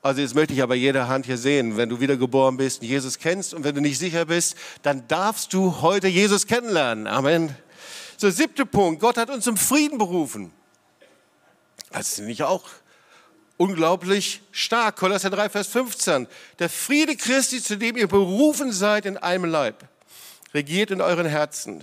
Also 0.00 0.20
jetzt 0.20 0.34
möchte 0.34 0.54
ich 0.54 0.62
aber 0.62 0.76
jede 0.76 1.08
Hand 1.08 1.26
hier 1.26 1.38
sehen. 1.38 1.76
Wenn 1.76 1.88
du 1.88 2.00
wiedergeboren 2.00 2.56
bist 2.56 2.82
und 2.82 2.88
Jesus 2.88 3.18
kennst 3.18 3.52
und 3.52 3.64
wenn 3.64 3.74
du 3.74 3.80
nicht 3.80 3.98
sicher 3.98 4.26
bist, 4.26 4.56
dann 4.82 5.06
darfst 5.08 5.52
du 5.52 5.80
heute 5.82 6.06
Jesus 6.06 6.46
kennenlernen. 6.46 7.06
Amen. 7.06 7.54
So, 8.16 8.30
siebter 8.30 8.64
Punkt. 8.64 9.00
Gott 9.00 9.16
hat 9.16 9.28
uns 9.28 9.44
zum 9.44 9.56
Frieden 9.56 9.98
berufen. 9.98 10.52
Das 11.90 12.12
ist 12.12 12.20
nicht 12.20 12.42
auch 12.42 12.64
unglaublich 13.56 14.40
stark. 14.52 14.96
Kolosser 14.96 15.30
3, 15.30 15.48
Vers 15.48 15.68
15. 15.68 16.28
Der 16.58 16.68
Friede 16.68 17.16
Christi, 17.16 17.62
zu 17.62 17.76
dem 17.76 17.96
ihr 17.96 18.08
berufen 18.08 18.72
seid 18.72 19.04
in 19.04 19.16
einem 19.16 19.44
Leib, 19.46 19.88
regiert 20.54 20.90
in 20.90 21.00
euren 21.00 21.26
Herzen. 21.26 21.82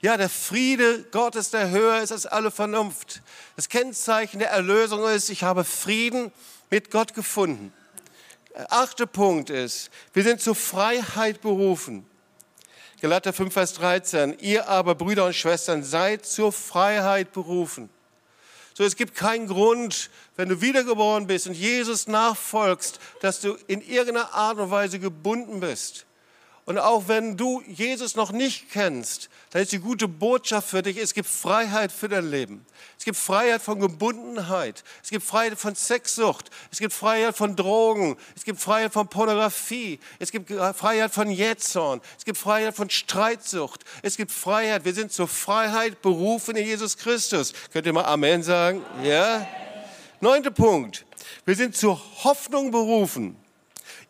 Ja, 0.00 0.16
der 0.16 0.28
Friede 0.28 1.02
Gottes, 1.10 1.50
der 1.50 1.70
höher 1.70 2.00
ist 2.00 2.12
als 2.12 2.24
alle 2.24 2.52
Vernunft. 2.52 3.20
Das 3.56 3.68
Kennzeichen 3.68 4.38
der 4.38 4.50
Erlösung 4.50 5.04
ist, 5.08 5.28
ich 5.28 5.42
habe 5.42 5.64
Frieden 5.64 6.30
mit 6.70 6.92
Gott 6.92 7.14
gefunden. 7.14 7.72
Der 8.54 8.72
achte 8.72 9.08
Punkt 9.08 9.50
ist, 9.50 9.90
wir 10.12 10.22
sind 10.22 10.40
zur 10.40 10.54
Freiheit 10.54 11.40
berufen. 11.40 12.06
Galater 13.00 13.32
5, 13.32 13.52
Vers 13.52 13.74
13. 13.74 14.38
Ihr 14.38 14.68
aber, 14.68 14.94
Brüder 14.94 15.26
und 15.26 15.34
Schwestern, 15.34 15.82
seid 15.82 16.26
zur 16.26 16.52
Freiheit 16.52 17.32
berufen. 17.32 17.90
So, 18.74 18.84
es 18.84 18.94
gibt 18.94 19.16
keinen 19.16 19.48
Grund, 19.48 20.10
wenn 20.36 20.48
du 20.48 20.60
wiedergeboren 20.60 21.26
bist 21.26 21.48
und 21.48 21.54
Jesus 21.54 22.06
nachfolgst, 22.06 23.00
dass 23.20 23.40
du 23.40 23.56
in 23.66 23.80
irgendeiner 23.80 24.32
Art 24.32 24.58
und 24.58 24.70
Weise 24.70 25.00
gebunden 25.00 25.58
bist. 25.58 26.06
Und 26.68 26.76
auch 26.76 27.08
wenn 27.08 27.38
du 27.38 27.62
Jesus 27.66 28.14
noch 28.14 28.30
nicht 28.30 28.70
kennst, 28.70 29.30
dann 29.52 29.62
ist 29.62 29.72
die 29.72 29.78
gute 29.78 30.06
Botschaft 30.06 30.68
für 30.68 30.82
dich, 30.82 30.98
es 30.98 31.14
gibt 31.14 31.26
Freiheit 31.26 31.90
für 31.90 32.10
dein 32.10 32.30
Leben. 32.30 32.66
Es 32.98 33.06
gibt 33.06 33.16
Freiheit 33.16 33.62
von 33.62 33.80
Gebundenheit. 33.80 34.84
Es 35.02 35.08
gibt 35.08 35.24
Freiheit 35.24 35.58
von 35.58 35.74
Sexsucht. 35.74 36.50
Es 36.70 36.78
gibt 36.78 36.92
Freiheit 36.92 37.34
von 37.34 37.56
Drogen. 37.56 38.18
Es 38.36 38.44
gibt 38.44 38.60
Freiheit 38.60 38.92
von 38.92 39.08
Pornografie. 39.08 39.98
Es 40.18 40.30
gibt 40.30 40.50
Freiheit 40.50 41.10
von 41.10 41.30
Jetzorn. 41.30 42.02
Es 42.18 42.26
gibt 42.26 42.36
Freiheit 42.36 42.76
von 42.76 42.90
Streitsucht. 42.90 43.86
Es 44.02 44.18
gibt 44.18 44.30
Freiheit. 44.30 44.84
Wir 44.84 44.92
sind 44.92 45.10
zur 45.10 45.26
Freiheit 45.26 46.02
berufen 46.02 46.54
in 46.54 46.66
Jesus 46.66 46.98
Christus. 46.98 47.54
Könnt 47.72 47.86
ihr 47.86 47.94
mal 47.94 48.04
Amen 48.04 48.42
sagen? 48.42 48.84
Ja? 49.02 49.48
Neunter 50.20 50.50
Punkt. 50.50 51.06
Wir 51.46 51.56
sind 51.56 51.74
zur 51.74 51.98
Hoffnung 52.24 52.70
berufen. 52.70 53.36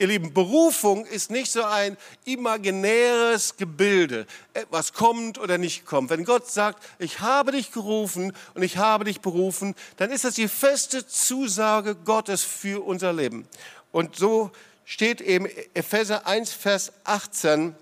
Ihr 0.01 0.07
Lieben, 0.07 0.33
Berufung 0.33 1.07
ist 1.07 1.31
nicht 1.31 1.51
so 1.51 1.65
ein 1.65 1.97
imaginäres 2.25 3.57
Gebilde, 3.57 4.27
was 4.71 4.93
kommt 4.93 5.39
oder 5.39 5.59
nicht 5.59 5.87
kommt. 5.87 6.11
Wenn 6.11 6.25
Gott 6.25 6.49
sagt, 6.49 6.85
ich 7.01 7.19
habe 7.19 7.51
dich 7.51 7.73
gerufen 7.73 8.33
und 8.55 8.63
ich 8.63 8.77
habe 8.77 9.05
dich 9.05 9.21
berufen, 9.21 9.75
dann 9.97 10.13
ist 10.13 10.23
das 10.23 10.37
die 10.37 10.47
feste 10.47 11.05
Zusage 11.05 11.97
Gottes 11.97 12.45
für 12.45 12.87
unser 12.87 13.13
Leben. 13.13 13.49
Und 13.91 14.15
so 14.15 14.53
steht 14.85 15.21
eben 15.21 15.47
Epheser 15.75 16.29
1, 16.29 16.53
Vers 16.53 16.93
18, 17.03 17.75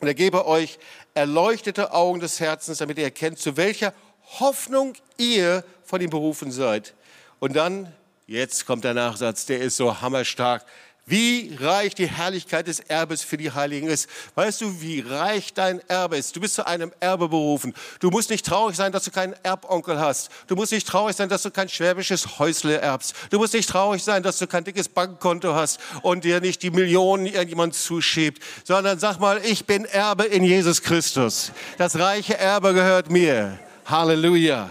und 0.00 0.08
er 0.08 0.14
gebe 0.14 0.46
euch 0.46 0.78
erleuchtete 1.14 1.94
Augen 1.94 2.20
des 2.20 2.38
Herzens, 2.38 2.78
damit 2.78 2.98
ihr 2.98 3.04
erkennt, 3.04 3.38
zu 3.38 3.56
welcher 3.56 3.94
Hoffnung 4.40 4.92
ihr 5.16 5.64
von 5.84 6.02
ihm 6.02 6.10
berufen 6.10 6.52
seid. 6.52 6.92
Und 7.38 7.56
dann, 7.56 7.90
jetzt 8.26 8.66
kommt 8.66 8.84
der 8.84 8.92
Nachsatz, 8.92 9.46
der 9.46 9.60
ist 9.60 9.76
so 9.76 10.02
hammerstark. 10.02 10.66
Wie 11.08 11.56
reich 11.60 11.94
die 11.94 12.08
Herrlichkeit 12.08 12.66
des 12.66 12.80
Erbes 12.80 13.22
für 13.22 13.36
die 13.36 13.52
Heiligen 13.52 13.86
ist. 13.86 14.08
Weißt 14.34 14.60
du, 14.60 14.80
wie 14.80 15.02
reich 15.02 15.54
dein 15.54 15.78
Erbe 15.88 16.16
ist? 16.16 16.34
Du 16.34 16.40
bist 16.40 16.56
zu 16.56 16.66
einem 16.66 16.92
Erbe 16.98 17.28
berufen. 17.28 17.74
Du 18.00 18.10
musst 18.10 18.28
nicht 18.28 18.44
traurig 18.44 18.74
sein, 18.74 18.90
dass 18.90 19.04
du 19.04 19.12
keinen 19.12 19.36
Erbonkel 19.44 20.00
hast. 20.00 20.30
Du 20.48 20.56
musst 20.56 20.72
nicht 20.72 20.84
traurig 20.84 21.14
sein, 21.14 21.28
dass 21.28 21.42
du 21.42 21.52
kein 21.52 21.68
schwäbisches 21.68 22.40
Häusle 22.40 22.80
erbst. 22.80 23.14
Du 23.30 23.38
musst 23.38 23.54
nicht 23.54 23.68
traurig 23.68 24.02
sein, 24.02 24.24
dass 24.24 24.40
du 24.40 24.48
kein 24.48 24.64
dickes 24.64 24.88
Bankkonto 24.88 25.54
hast 25.54 25.78
und 26.02 26.24
dir 26.24 26.40
nicht 26.40 26.64
die 26.64 26.72
Millionen 26.72 27.26
irgendjemand 27.26 27.76
zuschiebt, 27.76 28.42
sondern 28.64 28.98
sag 28.98 29.20
mal, 29.20 29.40
ich 29.44 29.64
bin 29.64 29.84
Erbe 29.84 30.24
in 30.24 30.42
Jesus 30.42 30.82
Christus. 30.82 31.52
Das 31.78 31.96
reiche 31.96 32.36
Erbe 32.36 32.74
gehört 32.74 33.12
mir. 33.12 33.60
Halleluja. 33.84 34.70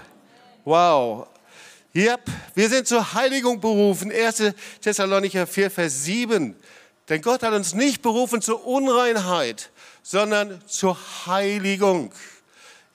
Wow. 0.65 1.27
Yep, 1.95 2.29
wir 2.55 2.69
sind 2.69 2.89
zur 2.89 3.13
Heiligung 3.13 3.61
berufen. 3.61 4.11
1. 4.11 4.53
Thessalonicher 4.81 5.47
4, 5.47 5.71
Vers 5.71 6.03
7. 6.03 6.53
Denn 7.07 7.21
Gott 7.21 7.41
hat 7.41 7.53
uns 7.53 7.73
nicht 7.73 8.01
berufen 8.01 8.41
zur 8.41 8.67
Unreinheit, 8.67 9.71
sondern 10.03 10.61
zur 10.67 10.97
Heiligung. 11.25 12.11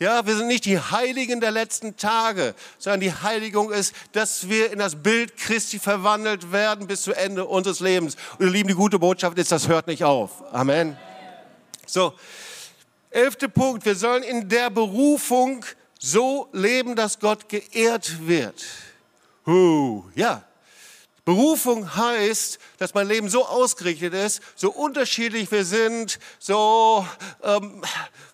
Ja, 0.00 0.26
wir 0.26 0.36
sind 0.36 0.48
nicht 0.48 0.66
die 0.66 0.78
Heiligen 0.78 1.40
der 1.40 1.50
letzten 1.50 1.96
Tage, 1.96 2.54
sondern 2.76 3.00
die 3.00 3.12
Heiligung 3.12 3.72
ist, 3.72 3.94
dass 4.12 4.50
wir 4.50 4.70
in 4.70 4.78
das 4.78 4.96
Bild 4.96 5.34
Christi 5.38 5.78
verwandelt 5.78 6.52
werden 6.52 6.86
bis 6.86 7.02
zu 7.02 7.14
Ende 7.14 7.46
unseres 7.46 7.80
Lebens. 7.80 8.16
Und 8.38 8.46
ihr 8.46 8.52
Lieben, 8.52 8.68
die 8.68 8.74
gute 8.74 8.98
Botschaft 8.98 9.38
ist, 9.38 9.50
das 9.50 9.66
hört 9.66 9.86
nicht 9.86 10.04
auf. 10.04 10.42
Amen. 10.52 10.98
So, 11.86 12.12
elfter 13.08 13.48
Punkt. 13.48 13.86
Wir 13.86 13.94
sollen 13.94 14.22
in 14.22 14.46
der 14.50 14.68
Berufung 14.68 15.64
so 15.98 16.48
leben, 16.52 16.96
dass 16.96 17.18
Gott 17.18 17.48
geehrt 17.48 18.26
wird. 18.26 18.62
Huh, 19.46 20.04
ja. 20.14 20.44
Berufung 21.24 21.94
heißt, 21.94 22.58
dass 22.78 22.94
mein 22.94 23.06
Leben 23.06 23.28
so 23.28 23.46
ausgerichtet 23.46 24.14
ist, 24.14 24.40
so 24.56 24.70
unterschiedlich 24.70 25.50
wir 25.52 25.64
sind, 25.64 26.18
so 26.38 27.06
ähm, 27.42 27.82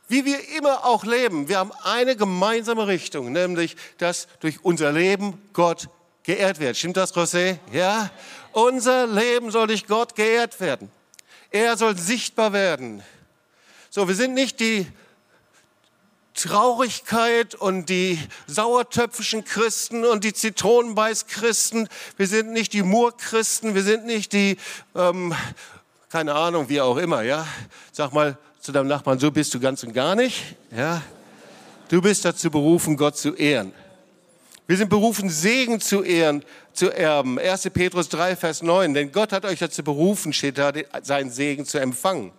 wie 0.08 0.25
wir 0.25 0.38
immer 0.56 0.84
auch 0.84 1.04
leben. 1.04 1.48
Wir 1.48 1.58
haben 1.58 1.72
eine 1.82 2.16
gemeinsame 2.16 2.86
Richtung, 2.86 3.32
nämlich, 3.32 3.76
dass 3.98 4.28
durch 4.40 4.64
unser 4.64 4.92
Leben 4.92 5.42
Gott 5.52 5.88
geehrt 6.22 6.60
wird. 6.60 6.76
Stimmt 6.76 6.96
das, 6.96 7.14
José? 7.14 7.58
Ja? 7.72 8.10
Unser 8.52 9.06
Leben 9.06 9.50
soll 9.50 9.66
durch 9.66 9.86
Gott 9.86 10.14
geehrt 10.14 10.60
werden. 10.60 10.90
Er 11.50 11.76
soll 11.76 11.98
sichtbar 11.98 12.52
werden. 12.52 13.02
So, 13.90 14.08
wir 14.08 14.14
sind 14.14 14.34
nicht 14.34 14.60
die 14.60 14.86
Traurigkeit 16.37 17.55
und 17.55 17.88
die 17.88 18.19
sauertöpfischen 18.47 19.45
Christen 19.45 20.05
und 20.05 20.23
die 20.23 20.33
Zitronenbeiß-Christen. 20.33 21.88
Wir 22.16 22.26
sind 22.26 22.52
nicht 22.52 22.73
die 22.73 22.83
Murr-Christen, 22.83 23.75
wir 23.75 23.83
sind 23.83 24.07
nicht 24.07 24.33
die, 24.33 24.59
ähm, 24.95 25.35
keine 26.11 26.35
Ahnung, 26.35 26.69
wie 26.69 26.81
auch 26.81 26.99
immer, 26.99 27.23
ja. 27.23 27.47
Sag 27.90 28.12
mal 28.12 28.38
zu 28.61 28.71
deinem 28.71 28.88
Nachbarn, 28.88 29.19
so 29.19 29.31
bist 29.31 29.55
du 29.55 29.61
ganz 29.61 29.83
und 29.83 29.93
gar 29.93 30.14
nicht, 30.14 30.57
ja. 30.76 31.02
Du 31.88 32.02
bist 32.02 32.25
dazu 32.25 32.50
berufen, 32.50 32.97
Gott 32.97 33.16
zu 33.16 33.35
ehren. 33.35 33.73
Wir 34.66 34.76
sind 34.76 34.88
berufen, 34.88 35.31
Segen 35.31 35.81
zu 35.81 36.02
ehren, 36.02 36.45
zu 36.73 36.90
erben. 36.90 37.38
1. 37.38 37.71
Petrus 37.71 38.09
3, 38.09 38.35
Vers 38.35 38.62
9. 38.62 38.95
Denn 38.95 39.12
Gott 39.12 39.33
hat 39.33 39.45
euch 39.45 39.61
dazu 39.61 39.85
berufen, 39.85 40.33
steht 40.33 40.59
da, 40.59 40.73
seinen 41.02 41.31
Segen 41.31 41.64
zu 41.64 41.78
empfangen. 41.78 42.33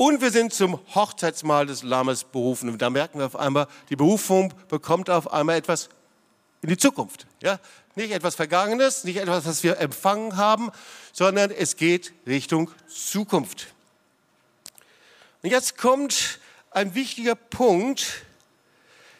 Und 0.00 0.22
wir 0.22 0.30
sind 0.30 0.54
zum 0.54 0.80
Hochzeitsmahl 0.94 1.66
des 1.66 1.82
Lammes 1.82 2.24
berufen. 2.24 2.70
Und 2.70 2.80
da 2.80 2.88
merken 2.88 3.18
wir 3.18 3.26
auf 3.26 3.36
einmal, 3.36 3.66
die 3.90 3.96
Berufung 3.96 4.54
bekommt 4.68 5.10
auf 5.10 5.30
einmal 5.30 5.58
etwas 5.58 5.90
in 6.62 6.70
die 6.70 6.78
Zukunft. 6.78 7.26
Ja? 7.42 7.60
Nicht 7.96 8.10
etwas 8.12 8.34
Vergangenes, 8.34 9.04
nicht 9.04 9.18
etwas, 9.18 9.44
was 9.44 9.62
wir 9.62 9.76
empfangen 9.76 10.38
haben, 10.38 10.70
sondern 11.12 11.50
es 11.50 11.76
geht 11.76 12.14
Richtung 12.26 12.70
Zukunft. 12.88 13.74
Und 15.42 15.50
jetzt 15.50 15.76
kommt 15.76 16.38
ein 16.70 16.94
wichtiger 16.94 17.34
Punkt, 17.34 18.24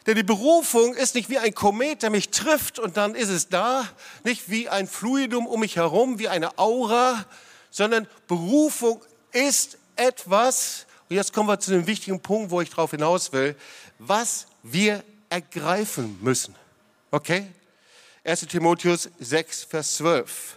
denn 0.06 0.14
die 0.14 0.22
Berufung 0.22 0.94
ist 0.94 1.14
nicht 1.14 1.28
wie 1.28 1.38
ein 1.38 1.54
Komet, 1.54 2.00
der 2.00 2.08
mich 2.08 2.30
trifft 2.30 2.78
und 2.78 2.96
dann 2.96 3.14
ist 3.14 3.28
es 3.28 3.50
da, 3.50 3.86
nicht 4.24 4.48
wie 4.48 4.70
ein 4.70 4.86
Fluidum 4.86 5.46
um 5.46 5.60
mich 5.60 5.76
herum, 5.76 6.18
wie 6.18 6.28
eine 6.28 6.58
Aura, 6.58 7.26
sondern 7.70 8.08
Berufung 8.26 9.04
ist 9.32 9.76
etwas, 10.00 10.86
und 11.08 11.16
jetzt 11.16 11.32
kommen 11.32 11.48
wir 11.48 11.58
zu 11.60 11.70
dem 11.72 11.86
wichtigen 11.86 12.20
Punkt, 12.20 12.50
wo 12.50 12.60
ich 12.60 12.70
darauf 12.70 12.90
hinaus 12.92 13.32
will, 13.32 13.56
was 13.98 14.46
wir 14.62 15.04
ergreifen 15.28 16.18
müssen. 16.22 16.54
Okay? 17.10 17.46
1 18.24 18.46
Timotheus 18.46 19.08
6, 19.18 19.64
Vers 19.64 19.96
12. 19.96 20.56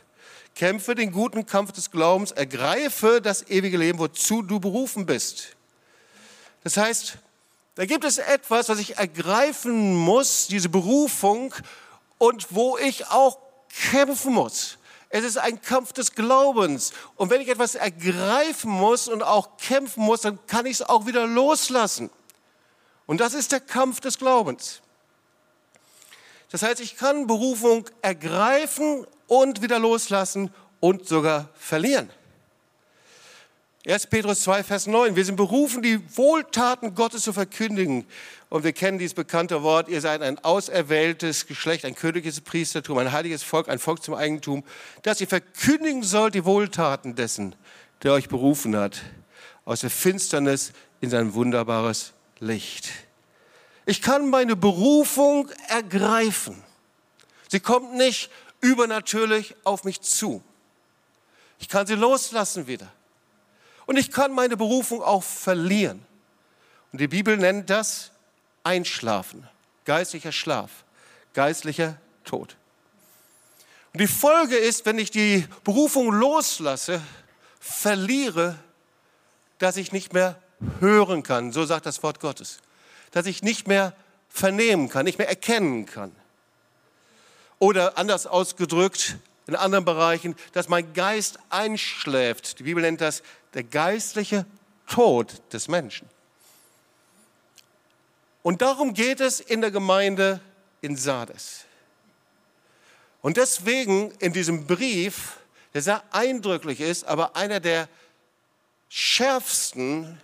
Kämpfe 0.56 0.96
den 0.96 1.12
guten 1.12 1.46
Kampf 1.46 1.72
des 1.72 1.90
Glaubens, 1.90 2.32
ergreife 2.32 3.22
das 3.22 3.48
ewige 3.50 3.78
Leben, 3.78 4.00
wozu 4.00 4.42
du 4.42 4.60
berufen 4.60 5.06
bist. 5.06 5.56
Das 6.64 6.78
heißt, 6.78 7.18
da 7.76 7.86
gibt 7.86 8.04
es 8.06 8.20
etwas, 8.20 8.70
was 8.70 8.80
ich 8.80 8.98
ergreifen 8.98 9.96
muss, 9.96 10.48
diese 10.48 10.70
Berufung, 10.70 11.54
und 12.20 12.48
wo 12.52 12.78
ich 12.78 13.08
auch 13.08 13.38
kämpfen 13.92 14.34
muss. 14.34 14.78
Es 15.15 15.24
ist 15.24 15.38
ein 15.38 15.62
Kampf 15.62 15.93
des 15.93 16.15
Glaubens. 16.15 16.91
Und 17.17 17.29
wenn 17.29 17.39
ich 17.39 17.48
etwas 17.48 17.75
ergreifen 17.75 18.72
muss 18.72 19.08
und 19.08 19.22
auch 19.22 19.58
kämpfen 19.58 20.03
muss, 20.03 20.22
dann 20.22 20.43
kann 20.48 20.65
ich 20.65 20.77
es 20.77 20.82
auch 20.82 21.05
wieder 21.05 21.27
loslassen. 21.27 22.10
Und 23.05 23.22
das 23.22 23.36
ist 23.36 23.51
der 23.51 23.60
Kampf 23.60 24.00
des 24.00 24.17
Glaubens. 24.17 24.82
Das 26.50 26.63
heißt, 26.63 26.82
ich 26.82 26.98
kann 26.98 27.27
Berufung 27.27 27.88
ergreifen 28.01 29.05
und 29.27 29.62
wieder 29.62 29.77
loslassen 29.77 30.51
und 30.79 31.08
sogar 31.08 31.50
verlieren. 31.53 32.10
1. 33.86 34.08
Petrus 34.08 34.40
2, 34.44 34.63
Vers 34.63 34.88
9. 34.88 35.18
Wir 35.18 35.25
sind 35.25 35.36
berufen, 35.36 35.82
die 35.82 36.00
Wohltaten 36.16 36.96
Gottes 36.96 37.24
zu 37.24 37.34
verkündigen. 37.34 38.06
Und 38.50 38.63
wir 38.63 38.72
kennen 38.72 38.98
dieses 38.98 39.13
bekannte 39.13 39.62
Wort, 39.62 39.90
ihr 39.90 40.00
seid 40.00 40.22
ein 40.22 40.40
auserwähltes 40.40 41.48
Geschlecht, 41.48 41.84
ein 41.84 41.94
königliches 41.94 42.40
Priestertum, 42.40 42.98
ein 43.00 43.12
heiliges 43.12 43.44
Volk, 43.44 43.68
ein 43.68 43.80
Volk 43.80 44.02
zum 44.02 44.13
Eigentum, 44.13 44.63
dass 45.02 45.20
ihr 45.20 45.28
verkündigen 45.28 46.02
sollt 46.02 46.34
die 46.34 46.46
Wohltaten 46.46 47.16
dessen, 47.16 47.56
der 48.04 48.13
euch 48.13 48.30
berufen 48.30 48.74
hat, 48.78 49.02
aus 49.66 49.82
der 49.82 49.90
Finsternis 49.90 50.72
in 51.02 51.10
sein 51.10 51.34
wunderbares 51.34 52.13
Licht. 52.40 52.90
Ich 53.86 54.02
kann 54.02 54.30
meine 54.30 54.56
Berufung 54.56 55.50
ergreifen. 55.68 56.63
Sie 57.50 57.60
kommt 57.60 57.96
nicht 57.96 58.30
übernatürlich 58.62 59.58
auf 59.66 59.84
mich 59.84 60.00
zu. 60.00 60.42
Ich 61.60 61.68
kann 61.68 61.86
sie 61.86 61.96
loslassen 61.96 62.68
wieder. 62.68 62.90
Und 63.86 63.98
ich 63.98 64.12
kann 64.12 64.34
meine 64.34 64.58
Berufung 64.58 65.02
auch 65.02 65.24
verlieren. 65.24 66.06
Und 66.92 67.02
die 67.02 67.08
Bibel 67.08 67.38
nennt 67.38 67.70
das 67.70 68.12
Einschlafen, 68.63 69.48
geistlicher 69.86 70.32
Schlaf, 70.32 70.70
geistlicher 71.34 71.98
Tod. 72.24 72.56
Und 73.94 74.00
die 74.00 74.08
Folge 74.08 74.56
ist, 74.56 74.86
wenn 74.86 74.98
ich 74.98 75.12
die 75.12 75.48
Berufung 75.63 76.12
loslasse, 76.12 77.02
verliere, 77.60 78.58
dass 79.60 79.78
ich 79.78 79.92
nicht 79.92 80.13
mehr 80.13 80.40
hören 80.80 81.24
kann, 81.24 81.52
so 81.52 81.66
sagt 81.66 81.86
das 81.86 82.04
Wort 82.04 82.20
Gottes. 82.20 82.60
Dass 83.12 83.25
ich 83.25 83.44
nicht 83.44 83.68
mehr 83.68 83.94
vernehmen 84.30 84.90
kann, 84.90 85.06
nicht 85.06 85.20
mehr 85.20 85.30
erkennen 85.30 85.86
kann. 85.86 86.12
Oder 87.60 87.98
anders 87.98 88.25
ausgedrückt, 88.28 89.18
in 89.46 89.56
anderen 89.56 89.86
Bereichen, 89.86 90.36
dass 90.54 90.70
mein 90.70 90.94
Geist 90.94 91.38
einschläft. 91.50 92.60
Die 92.60 92.63
Bibel 92.63 92.82
nennt 92.82 93.02
das 93.02 93.24
der 93.54 93.64
geistliche 93.64 94.46
Tod 94.88 95.42
des 95.52 95.68
Menschen. 95.68 96.10
Und 98.42 98.62
darum 98.62 98.94
geht 98.94 99.22
es 99.22 99.40
in 99.40 99.62
der 99.62 99.72
Gemeinde 99.72 100.42
in 100.82 100.98
Sardes. 100.98 101.66
Und 103.22 103.38
deswegen 103.38 104.12
in 104.20 104.34
diesem 104.34 104.68
Brief, 104.68 105.38
der 105.74 105.82
sehr 105.82 106.04
eindrücklich 106.12 106.82
ist, 106.82 107.06
aber 107.06 107.38
einer 107.38 107.62
der 107.62 107.88
schärfsten, 108.90 110.22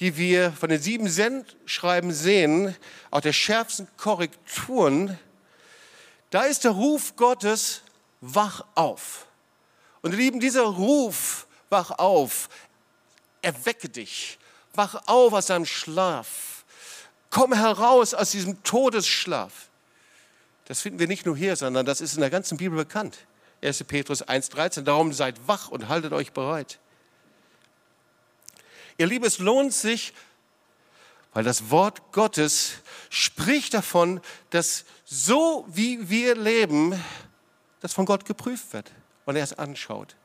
die 0.00 0.16
wir 0.16 0.52
von 0.52 0.68
den 0.68 0.82
sieben 0.82 1.08
Sendschreiben 1.08 2.12
sehen, 2.12 2.76
auch 3.10 3.20
der 3.20 3.32
schärfsten 3.32 3.86
Korrekturen, 3.96 5.18
da 6.30 6.42
ist 6.42 6.64
der 6.64 6.72
Ruf 6.72 7.14
Gottes, 7.16 7.82
wach 8.20 8.66
auf. 8.74 9.26
Und 10.02 10.12
ihr 10.12 10.18
Lieben, 10.18 10.40
dieser 10.40 10.64
Ruf, 10.64 11.47
wach 11.70 11.90
auf, 11.92 12.48
erwecke 13.42 13.88
dich, 13.88 14.38
wach 14.74 15.02
auf 15.06 15.32
aus 15.32 15.46
deinem 15.46 15.66
Schlaf, 15.66 16.64
komm 17.30 17.52
heraus 17.52 18.14
aus 18.14 18.30
diesem 18.30 18.62
Todesschlaf. 18.62 19.68
Das 20.66 20.82
finden 20.82 20.98
wir 20.98 21.06
nicht 21.06 21.24
nur 21.24 21.36
hier, 21.36 21.56
sondern 21.56 21.86
das 21.86 22.00
ist 22.00 22.14
in 22.14 22.20
der 22.20 22.30
ganzen 22.30 22.58
Bibel 22.58 22.76
bekannt. 22.76 23.18
1. 23.62 23.84
Petrus 23.84 24.22
1,13. 24.22 24.82
Darum 24.82 25.12
seid 25.12 25.48
wach 25.48 25.68
und 25.68 25.88
haltet 25.88 26.12
euch 26.12 26.32
bereit. 26.32 26.78
Ihr 28.98 29.06
Lieben, 29.06 29.24
es 29.24 29.38
lohnt 29.38 29.72
sich, 29.72 30.12
weil 31.32 31.44
das 31.44 31.70
Wort 31.70 32.12
Gottes 32.12 32.74
spricht 33.10 33.74
davon, 33.74 34.20
dass 34.50 34.84
so 35.04 35.64
wie 35.68 36.08
wir 36.10 36.34
leben, 36.34 37.02
das 37.80 37.92
von 37.92 38.06
Gott 38.06 38.24
geprüft 38.24 38.72
wird 38.72 38.90
und 39.24 39.36
er 39.36 39.44
es 39.44 39.52
anschaut. 39.52 40.16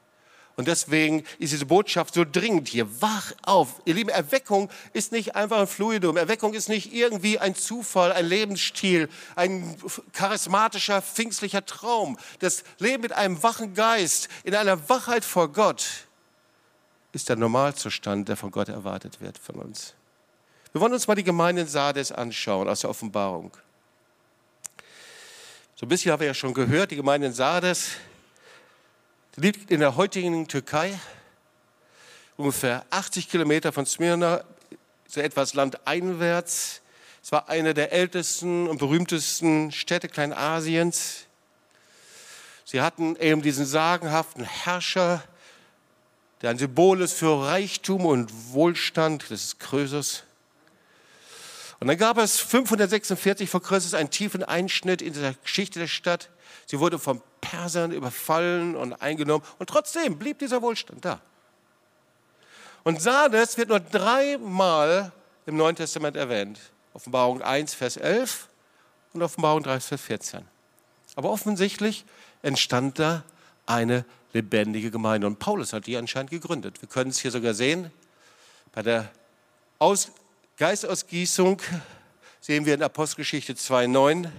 Und 0.55 0.67
deswegen 0.67 1.23
ist 1.39 1.51
diese 1.51 1.65
Botschaft 1.65 2.13
so 2.13 2.23
dringend 2.29 2.67
hier. 2.67 3.01
Wach 3.01 3.33
auf. 3.41 3.81
Ihr 3.85 3.95
Lieben, 3.95 4.09
Erweckung 4.09 4.69
ist 4.93 5.11
nicht 5.11 5.35
einfach 5.35 5.59
ein 5.59 5.67
Fluidum. 5.67 6.15
Erweckung 6.15 6.53
ist 6.53 6.69
nicht 6.69 6.93
irgendwie 6.93 7.39
ein 7.39 7.55
Zufall, 7.55 8.11
ein 8.11 8.25
Lebensstil, 8.25 9.09
ein 9.35 9.75
charismatischer, 10.13 11.01
pfingstlicher 11.01 11.65
Traum. 11.65 12.19
Das 12.39 12.63
Leben 12.77 13.01
mit 13.01 13.13
einem 13.13 13.41
wachen 13.41 13.73
Geist, 13.73 14.29
in 14.43 14.53
einer 14.53 14.89
Wachheit 14.89 15.25
vor 15.25 15.51
Gott, 15.51 15.85
ist 17.13 17.29
der 17.29 17.35
Normalzustand, 17.35 18.29
der 18.29 18.37
von 18.37 18.51
Gott 18.51 18.69
erwartet 18.69 19.21
wird 19.21 19.39
von 19.39 19.55
uns. 19.55 19.95
Wir 20.71 20.81
wollen 20.81 20.93
uns 20.93 21.07
mal 21.07 21.15
die 21.15 21.23
Gemeinde 21.23 21.63
in 21.63 21.67
Sardes 21.67 22.11
anschauen 22.11 22.67
aus 22.67 22.81
der 22.81 22.89
Offenbarung. 22.91 23.51
So 25.75 25.85
ein 25.85 25.89
bisschen 25.89 26.11
haben 26.11 26.19
wir 26.19 26.27
ja 26.27 26.33
schon 26.33 26.53
gehört, 26.53 26.91
die 26.91 26.95
Gemeinde 26.95 27.27
in 27.27 27.33
Sardes 27.33 27.91
liegt 29.35 29.71
in 29.71 29.79
der 29.79 29.95
heutigen 29.95 30.47
Türkei, 30.47 30.99
ungefähr 32.37 32.85
80 32.91 33.29
Kilometer 33.29 33.71
von 33.71 33.85
Smyrna, 33.85 34.43
so 35.07 35.21
etwas 35.21 35.53
landeinwärts. 35.53 36.81
Es 37.23 37.31
war 37.31 37.49
eine 37.49 37.73
der 37.73 37.91
ältesten 37.91 38.67
und 38.67 38.77
berühmtesten 38.77 39.71
Städte 39.71 40.07
Kleinasiens. 40.07 41.25
Sie 42.65 42.81
hatten 42.81 43.15
eben 43.15 43.41
diesen 43.41 43.65
sagenhaften 43.65 44.43
Herrscher, 44.43 45.23
der 46.41 46.51
ein 46.51 46.57
Symbol 46.57 47.01
ist 47.01 47.13
für 47.13 47.45
Reichtum 47.45 48.05
und 48.05 48.53
Wohlstand, 48.53 49.23
das 49.29 49.43
ist 49.43 49.59
Krösus. 49.59 50.23
Und 51.83 51.87
dann 51.87 51.97
gab 51.97 52.17
es 52.17 52.39
546 52.39 53.49
vor 53.49 53.61
Christus 53.61 53.93
einen 53.93 54.09
tiefen 54.09 54.41
Einschnitt 54.41 55.01
in 55.01 55.11
der 55.11 55.33
Geschichte 55.33 55.79
der 55.79 55.87
Stadt. 55.87 56.29
Sie 56.65 56.79
wurde 56.79 56.97
von 56.97 57.21
Persern 57.41 57.91
überfallen 57.91 58.77
und 58.77 58.93
eingenommen 59.01 59.43
und 59.59 59.69
trotzdem 59.69 60.17
blieb 60.17 60.39
dieser 60.39 60.61
Wohlstand 60.61 61.03
da. 61.03 61.19
Und 62.85 63.01
Sardes 63.01 63.57
wird 63.57 63.67
nur 63.67 63.81
dreimal 63.81 65.11
im 65.45 65.57
Neuen 65.57 65.75
Testament 65.75 66.15
erwähnt. 66.15 66.57
Offenbarung 66.93 67.41
1, 67.41 67.73
Vers 67.73 67.97
11 67.97 68.47
und 69.11 69.21
Offenbarung 69.21 69.61
3, 69.61 69.81
Vers 69.81 70.01
14. 70.03 70.45
Aber 71.17 71.31
offensichtlich 71.31 72.05
entstand 72.43 72.97
da 72.97 73.25
eine 73.65 74.05
lebendige 74.31 74.89
Gemeinde. 74.89 75.27
Und 75.27 75.37
Paulus 75.37 75.73
hat 75.73 75.85
die 75.85 75.97
anscheinend 75.97 76.29
gegründet. 76.29 76.81
Wir 76.81 76.87
können 76.87 77.09
es 77.09 77.19
hier 77.19 77.31
sogar 77.31 77.53
sehen. 77.53 77.91
Bei 78.71 78.81
der 78.83 79.11
Aus 79.79 80.13
Geistausgießung 80.57 81.59
sehen 82.39 82.67
wir 82.67 82.75
in 82.75 82.83
Apostelgeschichte 82.83 83.53
2,9. 83.53 84.29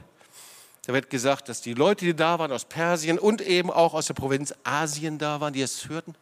Da 0.86 0.92
wird 0.92 1.10
gesagt, 1.10 1.48
dass 1.48 1.60
die 1.60 1.74
Leute, 1.74 2.04
die 2.04 2.14
da 2.14 2.38
waren 2.38 2.52
aus 2.52 2.66
Persien 2.66 3.18
und 3.18 3.40
eben 3.40 3.68
auch 3.68 3.94
aus 3.94 4.06
der 4.06 4.14
Provinz 4.14 4.54
Asien 4.62 5.18
da 5.18 5.40
waren, 5.40 5.52
die 5.52 5.62
es 5.62 5.88
hörten. 5.88 6.14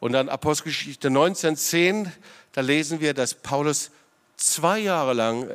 Und 0.00 0.12
dann 0.12 0.30
Apostelgeschichte 0.30 1.10
19,10, 1.10 2.10
da 2.52 2.62
lesen 2.62 3.00
wir, 3.00 3.12
dass 3.12 3.34
Paulus 3.34 3.90
zwei 4.36 4.78
Jahre 4.78 5.12
lang 5.12 5.50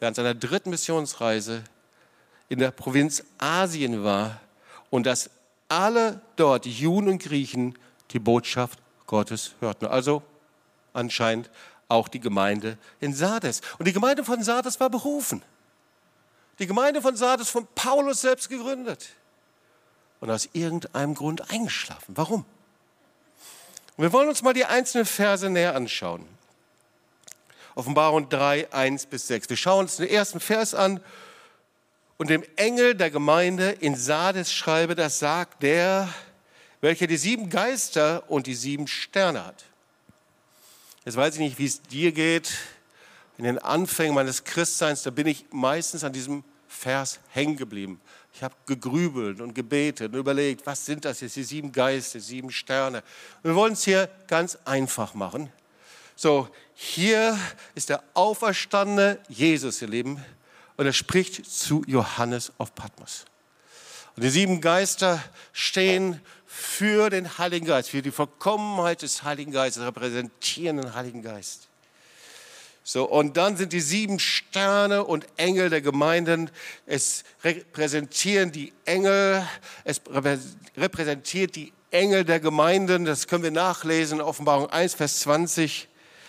während 0.00 0.16
seiner 0.16 0.34
dritten 0.34 0.70
Missionsreise 0.70 1.64
in 2.48 2.60
der 2.60 2.70
Provinz 2.70 3.24
Asien 3.36 4.04
war 4.04 4.40
und 4.88 5.04
dass 5.04 5.28
alle 5.68 6.22
dort, 6.36 6.64
Juden 6.64 7.08
und 7.08 7.22
Griechen, 7.22 7.78
die 8.12 8.18
Botschaft 8.18 8.78
Gottes 9.06 9.54
hörten. 9.60 9.84
Also 9.84 10.22
anscheinend 10.94 11.50
auch 11.94 12.08
die 12.08 12.20
Gemeinde 12.20 12.76
in 13.00 13.14
Sardes. 13.14 13.60
Und 13.78 13.86
die 13.86 13.92
Gemeinde 13.92 14.24
von 14.24 14.42
Sardes 14.42 14.78
war 14.80 14.90
berufen. 14.90 15.42
Die 16.58 16.66
Gemeinde 16.66 17.00
von 17.00 17.16
Sardes 17.16 17.48
von 17.48 17.66
Paulus 17.74 18.20
selbst 18.20 18.48
gegründet 18.48 19.08
und 20.20 20.30
aus 20.30 20.48
irgendeinem 20.52 21.14
Grund 21.14 21.50
eingeschlafen. 21.50 22.16
Warum? 22.16 22.44
Und 23.96 24.02
wir 24.02 24.12
wollen 24.12 24.28
uns 24.28 24.42
mal 24.42 24.54
die 24.54 24.64
einzelnen 24.64 25.06
Verse 25.06 25.48
näher 25.48 25.74
anschauen. 25.74 26.26
Offenbarung 27.74 28.28
3, 28.28 28.72
1 28.72 29.06
bis 29.06 29.26
6. 29.28 29.48
Wir 29.50 29.56
schauen 29.56 29.80
uns 29.80 29.96
den 29.96 30.08
ersten 30.08 30.40
Vers 30.40 30.74
an. 30.74 31.00
Und 32.16 32.30
dem 32.30 32.44
Engel 32.56 32.94
der 32.94 33.10
Gemeinde 33.10 33.70
in 33.70 33.96
Sardes 33.96 34.52
schreibe, 34.52 34.94
das 34.94 35.18
sagt 35.18 35.62
der, 35.64 36.08
welcher 36.80 37.08
die 37.08 37.16
sieben 37.16 37.50
Geister 37.50 38.30
und 38.30 38.46
die 38.46 38.54
sieben 38.54 38.86
Sterne 38.86 39.44
hat. 39.44 39.64
Jetzt 41.04 41.16
weiß 41.16 41.34
ich 41.34 41.40
nicht, 41.40 41.58
wie 41.58 41.66
es 41.66 41.82
dir 41.82 42.12
geht 42.12 42.52
in 43.36 43.44
den 43.44 43.58
Anfängen 43.58 44.14
meines 44.14 44.44
Christseins, 44.44 45.02
da 45.02 45.10
bin 45.10 45.26
ich 45.26 45.44
meistens 45.50 46.04
an 46.04 46.12
diesem 46.12 46.44
Vers 46.66 47.20
hängen 47.30 47.56
geblieben. 47.56 48.00
Ich 48.32 48.42
habe 48.42 48.54
gegrübelt 48.66 49.40
und 49.40 49.54
gebetet 49.54 50.12
und 50.12 50.18
überlegt, 50.18 50.66
was 50.66 50.86
sind 50.86 51.04
das 51.04 51.20
jetzt, 51.20 51.36
die 51.36 51.44
sieben 51.44 51.72
Geister, 51.72 52.20
sieben 52.20 52.50
Sterne. 52.50 53.02
Und 53.42 53.50
wir 53.50 53.54
wollen 53.54 53.74
es 53.74 53.84
hier 53.84 54.08
ganz 54.28 54.56
einfach 54.64 55.14
machen. 55.14 55.52
So, 56.16 56.48
hier 56.74 57.38
ist 57.74 57.90
der 57.90 58.02
auferstandene 58.14 59.18
Jesus, 59.28 59.82
ihr 59.82 59.88
Lieben, 59.88 60.24
und 60.76 60.86
er 60.86 60.92
spricht 60.92 61.44
zu 61.46 61.84
Johannes 61.86 62.52
auf 62.58 62.74
Patmos. 62.74 63.26
Und 64.16 64.22
die 64.24 64.30
sieben 64.30 64.60
Geister 64.60 65.22
stehen 65.52 66.20
für 66.56 67.10
den 67.10 67.36
Heiligen 67.36 67.66
Geist, 67.66 67.90
für 67.90 68.00
die 68.00 68.12
Vollkommenheit 68.12 69.02
des 69.02 69.24
Heiligen 69.24 69.50
Geistes, 69.50 69.82
repräsentieren 69.82 70.76
den 70.76 70.94
Heiligen 70.94 71.20
Geist. 71.20 71.66
So, 72.84 73.08
und 73.08 73.36
dann 73.36 73.56
sind 73.56 73.72
die 73.72 73.80
sieben 73.80 74.20
Sterne 74.20 75.04
und 75.04 75.26
Engel 75.36 75.68
der 75.68 75.80
Gemeinden. 75.80 76.50
Es 76.86 77.24
repräsentieren 77.42 78.52
die 78.52 78.72
Engel, 78.84 79.44
es 79.82 80.00
repräsentiert 80.76 81.56
die 81.56 81.72
Engel 81.90 82.24
der 82.24 82.38
Gemeinden. 82.38 83.04
Das 83.04 83.26
können 83.26 83.42
wir 83.42 83.50
nachlesen 83.50 84.20
in 84.20 84.24
Offenbarung 84.24 84.70
1, 84.70 84.94
Vers 84.94 85.20
20. 85.20 85.88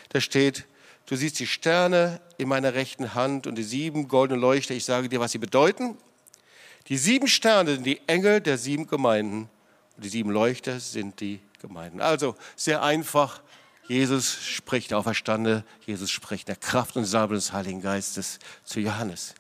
Da 0.10 0.22
steht, 0.22 0.66
du 1.06 1.16
siehst 1.16 1.40
die 1.40 1.48
Sterne 1.48 2.20
in 2.38 2.48
meiner 2.48 2.74
rechten 2.74 3.14
Hand 3.14 3.46
und 3.46 3.56
die 3.56 3.64
sieben 3.64 4.08
goldenen 4.08 4.42
Leuchter. 4.42 4.74
Ich 4.74 4.86
sage 4.86 5.08
dir, 5.08 5.20
was 5.20 5.34
sie 5.34 5.38
bedeuten. 5.38 5.98
Die 6.88 6.98
sieben 6.98 7.28
Sterne 7.28 7.76
sind 7.76 7.86
die 7.86 8.02
Engel 8.08 8.42
der 8.42 8.58
sieben 8.58 8.88
Gemeinden 8.88 9.50
die 9.97 10.10
sieben 10.10 10.31
Leuchter 10.31 10.79
sind 10.79 11.19
die 11.19 11.39
Gemeinden. 11.62 12.01
Also 12.01 12.36
sehr 12.55 12.84
einfach 12.84 13.41
Jesus 13.88 14.34
spricht 14.43 14.91
der 14.91 14.97
Auferstande, 14.97 15.63
Jesus 15.86 16.10
spricht 16.10 16.47
der 16.47 16.55
Kraft 16.55 16.95
und 16.95 17.05
Salbe 17.05 17.36
des 17.36 17.53
Heiligen 17.53 17.81
Geistes 17.81 18.39
zu 18.63 18.79
Johannes. 18.79 19.36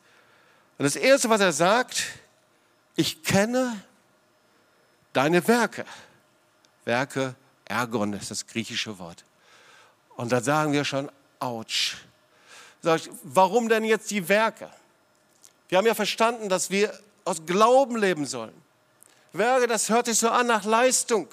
Und 0.77 0.83
das 0.83 0.95
Erste, 0.95 1.29
was 1.29 1.41
er 1.41 1.51
sagt, 1.51 2.03
ich 2.95 3.23
kenne 3.23 3.81
deine 5.13 5.45
Werke. 5.47 5.85
Werke, 6.83 7.35
Ergon 7.65 8.13
ist 8.13 8.29
das 8.29 8.45
griechische 8.45 8.99
Wort. 8.99 9.25
Und 10.15 10.31
da 10.31 10.41
sagen 10.41 10.73
wir 10.73 10.85
schon, 10.85 11.09
ouch. 11.39 11.95
Warum 13.23 13.67
denn 13.67 13.83
jetzt 13.83 14.11
die 14.11 14.29
Werke? 14.29 14.69
Wir 15.69 15.79
haben 15.79 15.87
ja 15.87 15.95
verstanden, 15.95 16.49
dass 16.49 16.69
wir 16.69 16.93
aus 17.23 17.43
Glauben 17.47 17.95
leben 17.95 18.27
sollen. 18.27 18.53
Werke, 19.37 19.67
das 19.67 19.89
hört 19.89 20.05
sich 20.05 20.17
so 20.17 20.29
an 20.29 20.47
nach 20.47 20.63
Leistung. 20.65 21.27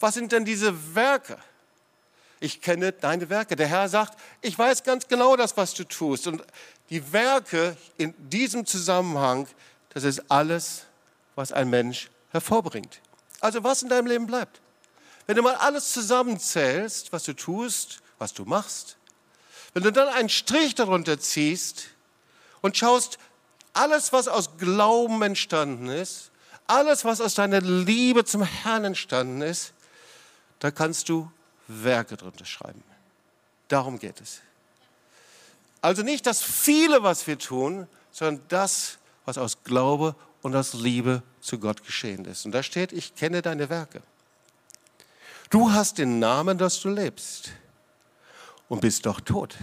Was 0.00 0.14
sind 0.14 0.32
denn 0.32 0.44
diese 0.44 0.94
Werke? 0.94 1.38
Ich 2.40 2.60
kenne 2.60 2.92
deine 2.92 3.28
Werke. 3.30 3.56
Der 3.56 3.66
Herr 3.66 3.88
sagt, 3.88 4.18
ich 4.42 4.56
weiß 4.56 4.84
ganz 4.84 5.08
genau 5.08 5.36
das, 5.36 5.56
was 5.56 5.74
du 5.74 5.84
tust. 5.84 6.26
Und 6.26 6.42
die 6.90 7.12
Werke 7.12 7.76
in 7.96 8.14
diesem 8.30 8.64
Zusammenhang, 8.64 9.48
das 9.90 10.04
ist 10.04 10.30
alles, 10.30 10.84
was 11.34 11.52
ein 11.52 11.68
Mensch 11.68 12.10
hervorbringt. 12.30 13.00
Also 13.40 13.64
was 13.64 13.82
in 13.82 13.88
deinem 13.88 14.06
Leben 14.06 14.26
bleibt. 14.26 14.60
Wenn 15.26 15.36
du 15.36 15.42
mal 15.42 15.56
alles 15.56 15.92
zusammenzählst, 15.92 17.12
was 17.12 17.24
du 17.24 17.34
tust, 17.34 18.00
was 18.18 18.32
du 18.32 18.44
machst, 18.44 18.96
wenn 19.74 19.82
du 19.82 19.92
dann 19.92 20.08
einen 20.08 20.28
Strich 20.28 20.74
darunter 20.74 21.20
ziehst 21.20 21.88
und 22.62 22.76
schaust, 22.76 23.18
alles, 23.74 24.12
was 24.12 24.26
aus 24.26 24.56
Glauben 24.56 25.20
entstanden 25.22 25.88
ist, 25.88 26.27
alles, 26.68 27.04
was 27.04 27.20
aus 27.20 27.34
deiner 27.34 27.60
Liebe 27.60 28.24
zum 28.24 28.42
Herrn 28.42 28.84
entstanden 28.84 29.42
ist, 29.42 29.72
da 30.60 30.70
kannst 30.70 31.08
du 31.08 31.30
Werke 31.66 32.16
drunter 32.16 32.44
schreiben. 32.44 32.82
Darum 33.68 33.98
geht 33.98 34.20
es. 34.20 34.40
Also 35.80 36.02
nicht 36.02 36.26
das 36.26 36.42
viele, 36.42 37.02
was 37.02 37.26
wir 37.26 37.38
tun, 37.38 37.86
sondern 38.10 38.42
das, 38.48 38.98
was 39.24 39.38
aus 39.38 39.62
Glaube 39.64 40.14
und 40.42 40.54
aus 40.56 40.74
Liebe 40.74 41.22
zu 41.40 41.58
Gott 41.58 41.84
geschehen 41.84 42.24
ist. 42.24 42.46
Und 42.46 42.52
da 42.52 42.62
steht, 42.62 42.92
ich 42.92 43.14
kenne 43.14 43.42
deine 43.42 43.68
Werke. 43.68 44.02
Du 45.50 45.72
hast 45.72 45.98
den 45.98 46.18
Namen, 46.18 46.58
dass 46.58 46.80
du 46.80 46.88
lebst 46.88 47.50
und 48.68 48.80
bist 48.80 49.06
doch 49.06 49.20
tot. 49.20 49.56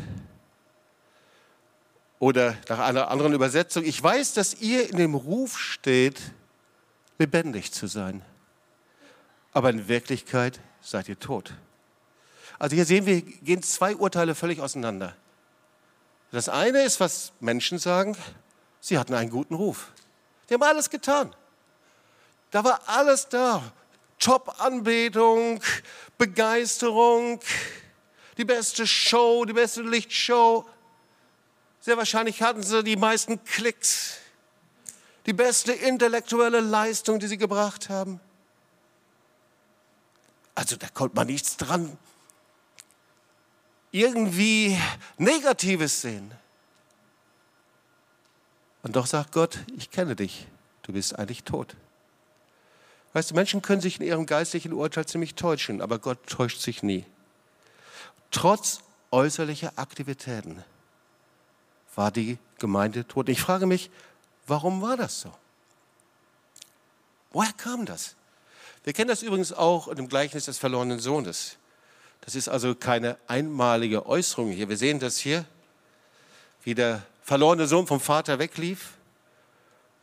Oder 2.20 2.58
nach 2.70 2.80
einer 2.80 3.10
anderen 3.10 3.34
Übersetzung, 3.34 3.84
ich 3.84 4.02
weiß, 4.02 4.34
dass 4.34 4.56
ihr 4.56 4.90
in 4.90 4.98
dem 4.98 5.16
Ruf 5.16 5.60
steht, 5.60 6.22
lebendig 7.18 7.72
zu 7.72 7.88
sein. 7.88 8.24
Aber 9.52 9.70
in 9.70 9.88
Wirklichkeit 9.88 10.60
seid 10.82 11.08
ihr 11.10 11.20
tot. 11.20 11.54
Also 12.60 12.76
hier 12.76 12.86
sehen 12.86 13.06
wir, 13.06 13.22
gehen 13.22 13.64
zwei 13.64 13.96
Urteile 13.96 14.36
völlig 14.36 14.60
auseinander. 14.62 15.16
Das 16.32 16.50
eine 16.50 16.84
ist, 16.84 17.00
was 17.00 17.32
Menschen 17.40 17.80
sagen, 17.80 18.18
sie 18.82 18.98
hatten 18.98 19.14
einen 19.14 19.30
guten 19.30 19.56
Ruf. 19.56 19.92
Die 20.50 20.54
haben 20.54 20.64
alles 20.64 20.90
getan. 20.90 21.34
Da 22.52 22.64
war 22.64 22.82
alles 22.88 23.28
da. 23.30 23.64
Top-Anbetung, 24.20 25.62
Begeisterung, 26.18 27.40
die 28.38 28.46
beste 28.46 28.88
Show, 28.88 29.46
die 29.46 29.54
beste 29.54 29.82
Lichtshow. 29.82 30.66
Sehr 31.82 31.98
wahrscheinlich 31.98 32.42
hatten 32.42 32.64
sie 32.64 32.84
die 32.84 32.96
meisten 32.96 33.44
Klicks, 33.44 34.18
die 35.26 35.34
beste 35.34 35.74
intellektuelle 35.74 36.60
Leistung, 36.60 37.20
die 37.20 37.28
sie 37.28 37.38
gebracht 37.38 37.90
haben. 37.90 38.20
Also 40.54 40.76
da 40.76 40.88
konnte 40.88 41.16
man 41.16 41.28
nichts 41.28 41.58
dran 41.58 41.98
irgendwie 43.96 44.78
Negatives 45.18 46.02
sehen. 46.02 46.32
Und 48.84 48.98
doch 48.98 49.08
sagt 49.08 49.32
Gott, 49.32 49.60
ich 49.78 49.90
kenne 49.90 50.18
dich, 50.18 50.48
du 50.82 50.92
bist 50.92 51.18
eigentlich 51.18 51.44
tot. 51.44 51.76
Weißt 53.14 53.32
du, 53.32 53.36
Menschen 53.36 53.62
können 53.62 53.80
sich 53.80 54.00
in 54.00 54.06
ihrem 54.06 54.26
geistlichen 54.26 54.74
Urteil 54.74 55.06
ziemlich 55.06 55.36
täuschen, 55.36 55.82
aber 55.82 56.00
Gott 56.00 56.28
täuscht 56.28 56.60
sich 56.60 56.84
nie. 56.84 57.06
Trotz 58.32 58.82
äußerlicher 59.12 59.72
Aktivitäten 59.78 60.62
war 61.96 62.12
die 62.12 62.38
Gemeinde 62.60 63.08
tot. 63.08 63.30
Ich 63.30 63.40
frage 63.40 63.66
mich, 63.66 63.90
warum 64.48 64.82
war 64.82 64.98
das 64.98 65.22
so? 65.22 65.32
Woher 67.32 67.54
kam 67.54 67.86
das? 67.86 68.16
Wir 68.84 68.94
kennen 68.94 69.10
das 69.10 69.24
übrigens 69.24 69.52
auch 69.52 69.94
dem 69.94 70.08
Gleichnis 70.08 70.46
des 70.46 70.58
verlorenen 70.58 71.00
Sohnes. 71.00 71.58
Das 72.22 72.36
ist 72.36 72.48
also 72.48 72.76
keine 72.76 73.18
einmalige 73.28 74.06
Äußerung 74.06 74.52
hier. 74.52 74.70
Wir 74.70 74.78
sehen 74.78 75.00
das 75.00 75.18
hier, 75.18 75.46
wie 76.64 76.76
der 76.76 77.04
verlorene 77.24 77.68
Sohn 77.68 77.88
vom 77.88 78.00
Vater 78.00 78.40
weglief. 78.40 78.94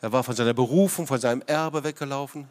Er 0.00 0.12
war 0.12 0.24
von 0.24 0.34
seiner 0.34 0.54
Berufung, 0.54 1.06
von 1.06 1.20
seinem 1.20 1.42
Erbe 1.46 1.84
weggelaufen. 1.84 2.50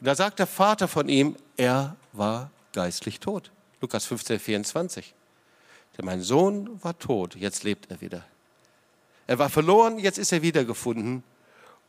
Und 0.00 0.06
da 0.06 0.14
sagt 0.14 0.38
der 0.38 0.46
Vater 0.46 0.88
von 0.88 1.08
ihm, 1.08 1.36
er 1.56 1.96
war 2.12 2.50
geistlich 2.72 3.20
tot. 3.20 3.50
Lukas 3.80 4.04
15, 4.04 4.38
24. 4.38 5.14
Denn 5.96 6.04
mein 6.04 6.22
Sohn 6.22 6.82
war 6.82 6.98
tot, 6.98 7.34
jetzt 7.34 7.64
lebt 7.64 7.90
er 7.90 8.00
wieder. 8.00 8.24
Er 9.28 9.38
war 9.38 9.50
verloren, 9.50 9.98
jetzt 9.98 10.18
ist 10.18 10.32
er 10.32 10.42
wiedergefunden. 10.42 11.22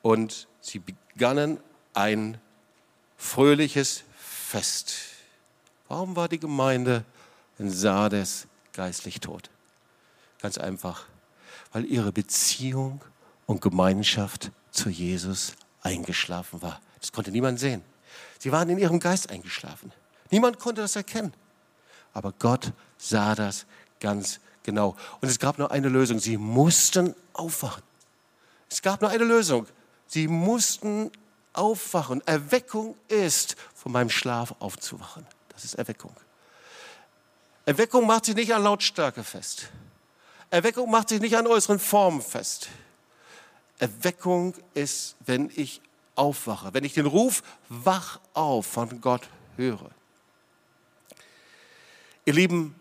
Und 0.02 0.47
sie 0.62 0.80
begannen 0.80 1.60
ein 1.93 2.38
fröhliches 3.17 4.04
Fest. 4.17 4.93
Warum 5.88 6.15
war 6.15 6.28
die 6.28 6.39
Gemeinde 6.39 7.06
in 7.58 7.71
Sardes 7.71 8.47
geistlich 8.73 9.21
tot? 9.21 9.49
Ganz 10.41 10.58
einfach, 10.58 11.06
weil 11.71 11.86
ihre 11.86 12.12
Beziehung 12.12 13.02
und 13.45 13.62
Gemeinschaft 13.62 14.52
zu 14.71 14.89
Jesus 14.89 15.54
eingeschlafen 15.82 16.62
war. 16.62 16.82
Das 16.99 17.13
konnte 17.13 17.32
niemand 17.32 17.60
sehen. 17.60 17.84
Sie 18.38 18.52
waren 18.52 18.69
in 18.69 18.78
ihrem 18.78 18.99
Geist 18.99 19.30
eingeschlafen. 19.30 19.93
Niemand 20.30 20.60
konnte 20.60 20.82
das 20.82 20.95
erkennen. 20.97 21.34
Aber 22.13 22.34
Gott 22.38 22.73
sah 22.97 23.34
das 23.34 23.65
ganz 24.02 24.41
genau. 24.69 24.95
Und 25.19 25.29
es 25.29 25.39
gab 25.39 25.58
nur 25.58 25.71
eine 25.71 25.89
Lösung. 25.89 26.19
Sie 26.19 26.38
mussten 26.38 27.15
aufwachen. 27.34 27.84
Es 28.69 28.82
gab 28.82 29.01
nur 29.01 29.10
eine 29.10 29.23
Lösung. 29.23 29.65
Sie 30.08 30.27
mussten 30.27 31.12
aufwachen. 31.53 32.21
Erweckung 32.27 32.95
ist, 33.08 33.55
von 33.73 33.91
meinem 33.91 34.12
Schlaf 34.12 34.53
aufzuwachen. 34.60 35.25
Das 35.49 35.63
ist 35.65 35.73
Erweckung. 35.73 36.15
Erweckung 37.65 38.05
macht 38.05 38.25
sich 38.25 38.36
nicht 38.36 38.53
an 38.53 38.63
Lautstärke 38.63 39.23
fest. 39.23 39.69
Erweckung 40.51 40.89
macht 40.89 41.10
sich 41.10 41.19
nicht 41.19 41.36
an 41.36 41.47
äußeren 41.47 41.79
Formen 41.79 42.21
fest. 42.21 42.69
Erweckung 43.79 44.53
ist, 44.73 45.15
wenn 45.25 45.51
ich 45.55 45.82
aufwache, 46.15 46.73
wenn 46.73 46.84
ich 46.84 46.93
den 46.93 47.05
Ruf 47.05 47.41
wach 47.69 48.19
auf 48.34 48.65
von 48.67 49.01
Gott 49.01 49.29
höre. 49.58 49.89
Ihr 52.25 52.34
Lieben, 52.34 52.79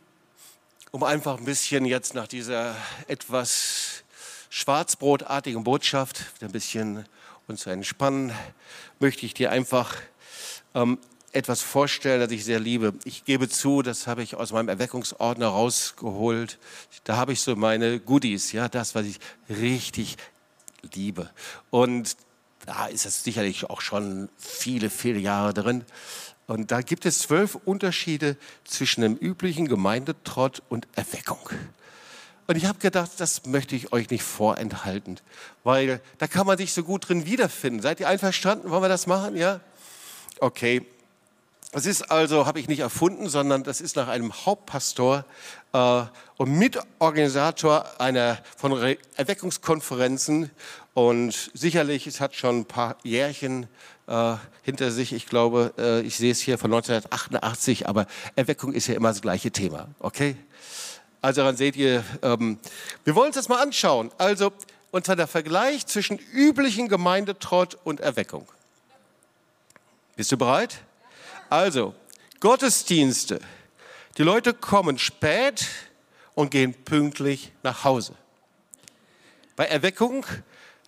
um 0.91 1.03
einfach 1.03 1.39
ein 1.39 1.45
bisschen 1.45 1.85
jetzt 1.85 2.15
nach 2.15 2.27
dieser 2.27 2.75
etwas 3.07 4.05
schwarzbrotartigen 4.51 5.65
Botschaft 5.65 6.25
ein 6.41 6.53
bisschen 6.53 7.05
uns 7.47 7.63
zu 7.63 7.71
entspannen, 7.71 8.33
möchte 8.99 9.27
ich 9.27 9.35
dir 9.35 9.51
einfach 9.51 9.95
ähm, 10.75 10.99
etwas 11.33 11.61
vorstellen, 11.61 12.21
das 12.21 12.31
ich 12.31 12.45
sehr 12.45 12.61
liebe. 12.61 12.95
Ich 13.05 13.25
gebe 13.25 13.49
zu, 13.49 13.83
das 13.83 14.07
habe 14.07 14.23
ich 14.23 14.35
aus 14.37 14.53
meinem 14.53 14.69
Erweckungsordner 14.69 15.49
rausgeholt. 15.49 16.59
Da 17.05 17.17
habe 17.17 17.33
ich 17.33 17.41
so 17.41 17.55
meine 17.57 18.01
Goodies, 18.01 18.53
ja, 18.53 18.69
das, 18.69 18.95
was 18.95 19.07
ich 19.07 19.19
richtig 19.49 20.17
liebe. 20.95 21.31
Und 21.71 22.17
da 22.67 22.87
ist 22.87 23.07
es 23.07 23.25
sicherlich 23.25 23.69
auch 23.69 23.81
schon 23.81 24.29
viele, 24.37 24.91
viele 24.91 25.19
Jahre 25.19 25.55
drin. 25.55 25.85
Und 26.49 26.73
da 26.73 26.81
gibt 26.81 27.05
es 27.05 27.19
zwölf 27.21 27.57
Unterschiede 27.67 28.39
zwischen 28.65 29.03
dem 29.03 29.15
üblichen 29.17 29.69
Gemeindetrott 29.69 30.63
und 30.71 30.89
Erweckung. 30.97 31.51
Und 32.47 32.57
ich 32.57 32.65
habe 32.65 32.79
gedacht, 32.79 33.11
das 33.19 33.45
möchte 33.45 33.77
ich 33.77 33.93
euch 33.93 34.09
nicht 34.09 34.23
vorenthalten, 34.23 35.21
weil 35.63 36.01
da 36.17 36.27
kann 36.27 36.47
man 36.47 36.57
sich 36.57 36.73
so 36.73 36.83
gut 36.83 37.07
drin 37.07 37.27
wiederfinden. 37.27 37.83
Seid 37.83 38.01
ihr 38.01 38.09
einverstanden? 38.09 38.71
Wollen 38.71 38.83
wir 38.83 38.89
das 38.89 39.07
machen? 39.07 39.37
Ja? 39.37 39.61
Okay. 40.41 40.87
Das 41.73 41.85
ist 41.85 42.11
also, 42.11 42.47
habe 42.47 42.61
ich 42.61 42.69
nicht 42.69 42.81
erfunden, 42.81 43.29
sondern 43.29 43.63
das 43.63 43.83
ist 43.83 43.97
nach 43.97 44.09
einem 44.09 44.33
Hauptpastor 44.33 45.27
äh, 45.75 46.03
und 46.39 46.53
Mitorganisator 46.53 48.01
einer 48.01 48.39
von 48.57 48.73
Re 48.73 48.97
Erweckungskonferenzen. 49.17 50.51
Und 50.95 51.51
sicherlich, 51.53 52.07
es 52.07 52.23
hat 52.23 52.35
schon 52.35 52.61
ein 52.61 52.65
paar 52.65 52.97
Jährchen 53.03 53.67
äh, 54.09 54.37
hinter 54.63 54.91
sich. 54.91 55.13
Ich 55.13 55.27
glaube, 55.27 55.73
äh, 55.79 56.01
ich 56.01 56.17
sehe 56.17 56.33
es 56.33 56.41
hier 56.41 56.59
von 56.59 56.73
1988, 56.73 57.89
aber 57.89 58.07
Erweckung 58.35 58.73
ist 58.73 58.87
ja 58.87 58.95
immer 58.95 59.09
das 59.09 59.23
gleiche 59.23 59.51
Thema. 59.51 59.89
Okay? 60.01 60.37
Also 61.21 61.43
daran 61.43 61.57
seht 61.57 61.77
ihr, 61.77 62.05
ähm, 62.23 62.59
wir 63.05 63.15
wollen 63.15 63.29
uns 63.29 63.37
das 63.37 63.49
mal 63.49 63.63
anschauen. 63.63 64.11
Also, 64.19 64.53
und 64.91 65.05
zwar 65.05 65.17
der 65.17 65.27
Vergleich 65.27 65.87
zwischen 65.87 66.19
üblichen 66.33 66.89
Gemeindetrott 66.89 67.77
und 67.85 68.01
Erweckung. 68.01 68.47
Bist 70.17 70.33
du 70.33 70.37
bereit? 70.37 70.79
Also, 71.51 71.95
Gottesdienste. 72.41 73.41
Die 74.17 74.23
Leute 74.23 74.55
kommen 74.55 74.99
spät 74.99 75.67
und 76.35 76.51
gehen 76.51 76.75
pünktlich 76.75 77.53
nach 77.63 77.85
Hause. 77.85 78.15
Bei 79.57 79.67
Erweckung, 79.67 80.25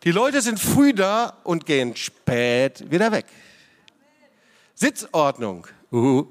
die 0.04 0.12
Leute 0.12 0.42
sind 0.42 0.58
früh 0.58 0.92
da 0.92 1.38
und 1.44 1.66
gehen 1.66 1.96
spät 1.96 2.90
wieder 2.90 3.12
weg. 3.12 3.26
Sitzordnung. 4.74 5.66
Uh. 5.92 6.26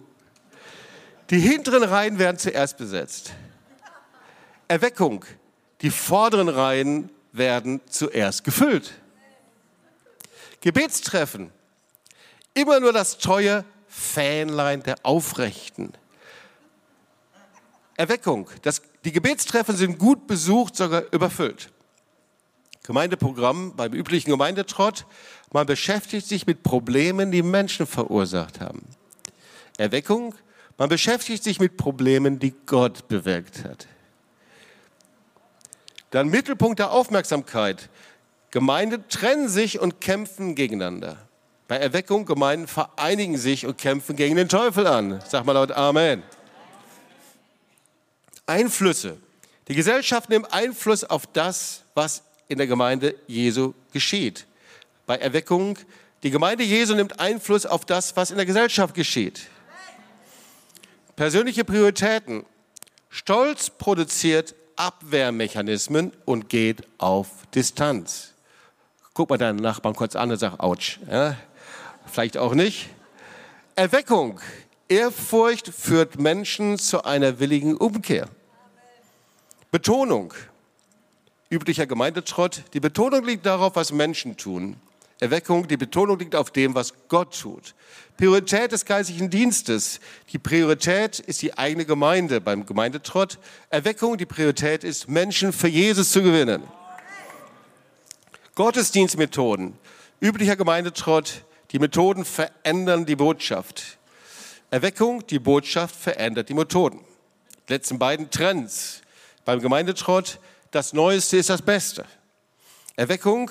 Die 1.30 1.40
hinteren 1.40 1.84
Reihen 1.84 2.18
werden 2.18 2.38
zuerst 2.38 2.78
besetzt. 2.78 3.34
Erweckung. 4.68 5.26
Die 5.82 5.92
vorderen 5.92 6.50
Reihen 6.50 7.12
werden 7.32 7.82
zuerst 7.88 8.44
gefüllt. 8.44 8.94
Gebetstreffen. 10.62 11.52
Immer 12.54 12.80
nur 12.80 12.92
das 12.92 13.20
treue 13.20 13.64
Fähnlein 13.88 14.82
der 14.84 14.96
Aufrechten 15.04 15.94
Erweckung. 18.00 18.50
Das, 18.62 18.82
die 19.04 19.12
Gebetstreffen 19.12 19.76
sind 19.76 20.00
gut 20.00 20.26
besucht, 20.26 20.78
sogar 20.78 21.04
überfüllt. 21.12 21.70
Gemeindeprogramm 22.90 23.76
beim 23.76 23.94
üblichen 23.94 24.32
Gemeindetrott. 24.32 25.06
Man 25.54 25.68
beschäftigt 25.68 26.26
sich 26.26 26.48
mit 26.48 26.64
Problemen, 26.64 27.32
die 27.32 27.44
Menschen 27.44 27.86
verursacht 27.86 28.62
haben. 28.62 28.82
Erweckung. 29.78 30.34
Man 30.76 30.90
beschäftigt 30.90 31.44
sich 31.44 31.60
mit 31.60 31.78
Problemen, 31.78 32.40
die 32.40 32.56
Gott 32.66 33.08
bewirkt 33.08 33.64
hat. 33.64 33.86
Dann 36.10 36.30
Mittelpunkt 36.30 36.80
der 36.80 36.90
Aufmerksamkeit. 36.90 37.90
Gemeinden 38.50 39.04
trennen 39.08 39.50
sich 39.50 39.80
und 39.80 40.02
kämpfen 40.02 40.56
gegeneinander. 40.56 41.18
Bei 41.68 41.78
Erweckung, 41.78 42.26
Gemeinden 42.26 42.66
vereinigen 42.66 43.38
sich 43.38 43.68
und 43.68 43.78
kämpfen 43.78 44.16
gegen 44.16 44.36
den 44.36 44.50
Teufel 44.50 44.88
an. 44.88 45.22
Sag 45.28 45.46
mal 45.46 45.52
laut 45.52 45.74
Amen. 45.74 46.24
Einflüsse. 48.48 49.18
Die 49.68 49.76
Gesellschaft 49.76 50.32
nimmt 50.32 50.52
Einfluss 50.52 51.04
auf 51.04 51.28
das, 51.28 51.84
was 51.94 52.24
in 52.50 52.58
der 52.58 52.68
Gemeinde 52.68 53.16
Jesu 53.28 53.74
geschieht. 53.94 54.46
Bei 55.06 55.16
Erweckung, 55.16 55.78
die 56.24 56.32
Gemeinde 56.32 56.66
Jesu 56.66 56.96
nimmt 56.96 57.20
Einfluss 57.20 57.66
auf 57.66 57.86
das, 57.86 58.18
was 58.18 58.32
in 58.32 58.38
der 58.38 58.46
Gesellschaft 58.46 58.94
geschieht. 58.94 59.48
Persönliche 61.16 61.64
Prioritäten. 61.64 62.46
Stolz 63.10 63.70
produziert 63.70 64.56
Abwehrmechanismen 64.76 66.12
und 66.26 66.50
geht 66.50 66.88
auf 66.98 67.28
Distanz. 67.54 68.34
Guck 69.14 69.30
mal 69.30 69.38
deinen 69.38 69.58
Nachbarn 69.58 69.96
kurz 69.96 70.16
an 70.16 70.32
und 70.32 70.38
sag, 70.38 70.60
ouch. 70.60 71.00
Ja, 71.10 71.36
vielleicht 72.06 72.38
auch 72.38 72.54
nicht. 72.54 72.90
Erweckung. 73.76 74.40
Ehrfurcht 74.88 75.68
führt 75.68 76.20
Menschen 76.20 76.78
zu 76.80 77.04
einer 77.04 77.40
willigen 77.40 77.76
Umkehr. 77.78 78.28
Betonung. 79.72 80.34
Üblicher 81.52 81.88
Gemeindetrott. 81.88 82.64
Die 82.74 82.80
Betonung 82.80 83.26
liegt 83.26 83.46
darauf, 83.46 83.76
was 83.76 83.92
Menschen 83.92 84.38
tun. 84.38 84.76
Erweckung, 85.20 85.68
die 85.68 85.78
Betonung 85.78 86.20
liegt 86.20 86.36
auf 86.36 86.52
dem, 86.52 86.76
was 86.76 86.94
Gott 87.08 87.38
tut. 87.38 87.74
Priorität 88.18 88.72
des 88.72 88.86
geistlichen 88.86 89.30
Dienstes. 89.30 90.00
Die 90.32 90.38
Priorität 90.38 91.20
ist 91.20 91.42
die 91.42 91.58
eigene 91.58 91.86
Gemeinde 91.86 92.40
beim 92.40 92.66
Gemeindetrott. 92.66 93.40
Erweckung, 93.70 94.18
die 94.18 94.28
Priorität 94.28 94.84
ist, 94.84 95.10
Menschen 95.10 95.52
für 95.52 95.68
Jesus 95.68 96.12
zu 96.12 96.22
gewinnen. 96.22 96.64
Gottesdienstmethoden. 98.56 99.74
Üblicher 100.22 100.56
Gemeindetrott. 100.56 101.44
Die 101.72 101.80
Methoden 101.80 102.26
verändern 102.26 103.06
die 103.06 103.16
Botschaft. 103.16 103.98
Erweckung, 104.70 105.26
die 105.26 105.40
Botschaft 105.40 105.96
verändert 105.96 106.50
die 106.50 106.54
Methoden. 106.54 107.00
Die 107.68 107.74
letzten 107.74 107.98
beiden 107.98 108.30
Trends 108.30 109.02
beim 109.46 109.62
Gemeindetrott, 109.62 110.40
das 110.72 110.94
Neueste 110.94 111.38
ist 111.38 111.50
das 111.50 111.62
Beste. 111.62 112.06
Erweckung, 112.96 113.50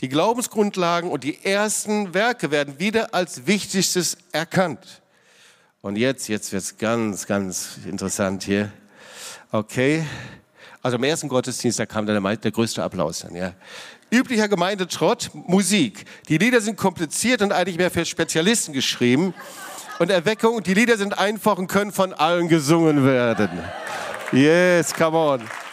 die 0.00 0.08
Glaubensgrundlagen 0.08 1.10
und 1.10 1.24
die 1.24 1.44
ersten 1.44 2.14
Werke 2.14 2.50
werden 2.50 2.78
wieder 2.78 3.14
als 3.14 3.46
Wichtigstes 3.46 4.16
erkannt. 4.32 5.02
Und 5.80 5.96
jetzt, 5.96 6.28
jetzt 6.28 6.52
wird 6.52 6.62
es 6.62 6.76
ganz, 6.76 7.26
ganz 7.26 7.78
interessant 7.86 8.42
hier. 8.42 8.72
Okay. 9.52 10.04
Also 10.82 10.96
im 10.98 11.04
ersten 11.04 11.28
Gottesdienst, 11.28 11.78
da 11.78 11.86
kam 11.86 12.06
dann 12.06 12.22
der, 12.22 12.36
der 12.36 12.50
größte 12.50 12.82
Applaus 12.82 13.20
dann, 13.20 13.34
ja. 13.34 13.54
Üblicher 14.10 14.48
Gemeindetrott, 14.48 15.30
Musik. 15.32 16.04
Die 16.28 16.38
Lieder 16.38 16.60
sind 16.60 16.76
kompliziert 16.76 17.42
und 17.42 17.52
eigentlich 17.52 17.78
mehr 17.78 17.90
für 17.90 18.04
Spezialisten 18.04 18.72
geschrieben. 18.72 19.34
Und 19.98 20.10
Erweckung, 20.10 20.62
die 20.62 20.74
Lieder 20.74 20.98
sind 20.98 21.18
einfach 21.18 21.56
und 21.56 21.68
können 21.68 21.92
von 21.92 22.12
allen 22.12 22.48
gesungen 22.48 23.04
werden. 23.06 23.50
Yes, 24.32 24.92
come 24.92 25.16
on. 25.16 25.63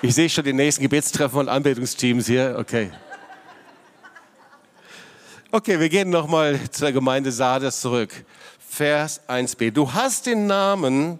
Ich 0.00 0.14
sehe 0.14 0.30
schon 0.30 0.44
die 0.44 0.52
nächsten 0.52 0.82
Gebetstreffen 0.82 1.40
und 1.40 1.48
Anbetungsteams 1.48 2.28
hier. 2.28 2.54
Okay. 2.56 2.92
Okay, 5.50 5.80
wir 5.80 5.88
gehen 5.88 6.08
nochmal 6.08 6.70
zur 6.70 6.92
Gemeinde 6.92 7.32
Sardes 7.32 7.80
zurück. 7.80 8.12
Vers 8.60 9.20
1b. 9.28 9.72
Du 9.72 9.92
hast 9.92 10.26
den 10.26 10.46
Namen, 10.46 11.18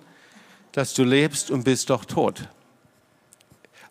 dass 0.70 0.94
du 0.94 1.02
lebst 1.02 1.50
und 1.50 1.64
bist 1.64 1.90
doch 1.90 2.04
tot. 2.04 2.48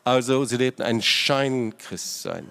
Also, 0.06 0.46
sie 0.46 0.56
lebten 0.56 0.84
ein 0.84 1.02
Scheinchristsein. 1.02 2.48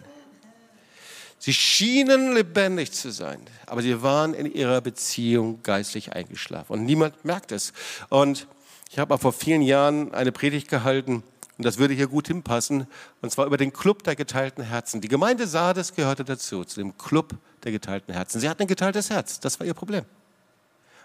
Sie 1.38 1.54
schienen 1.54 2.34
lebendig 2.34 2.92
zu 2.92 3.12
sein, 3.12 3.40
aber 3.64 3.80
sie 3.80 4.02
waren 4.02 4.34
in 4.34 4.52
ihrer 4.52 4.82
Beziehung 4.82 5.62
geistlich 5.62 6.12
eingeschlafen. 6.12 6.74
Und 6.74 6.84
niemand 6.84 7.24
merkt 7.24 7.50
es. 7.50 7.72
Und 8.10 8.46
ich 8.90 8.98
habe 8.98 9.16
vor 9.16 9.32
vielen 9.32 9.62
Jahren 9.62 10.12
eine 10.12 10.32
Predigt 10.32 10.68
gehalten, 10.68 11.22
und 11.58 11.64
das 11.64 11.78
würde 11.78 11.94
hier 11.94 12.06
gut 12.06 12.28
hinpassen, 12.28 12.86
und 13.22 13.30
zwar 13.30 13.46
über 13.46 13.56
den 13.56 13.72
Club 13.72 14.02
der 14.04 14.14
geteilten 14.14 14.62
Herzen. 14.62 15.00
Die 15.00 15.08
Gemeinde 15.08 15.46
Sardes 15.46 15.94
gehörte 15.94 16.24
dazu, 16.24 16.64
zu 16.64 16.80
dem 16.80 16.96
Club 16.98 17.34
der 17.64 17.72
geteilten 17.72 18.12
Herzen. 18.12 18.40
Sie 18.40 18.48
hatten 18.48 18.62
ein 18.62 18.68
geteiltes 18.68 19.10
Herz, 19.10 19.40
das 19.40 19.58
war 19.58 19.66
ihr 19.66 19.74
Problem. 19.74 20.04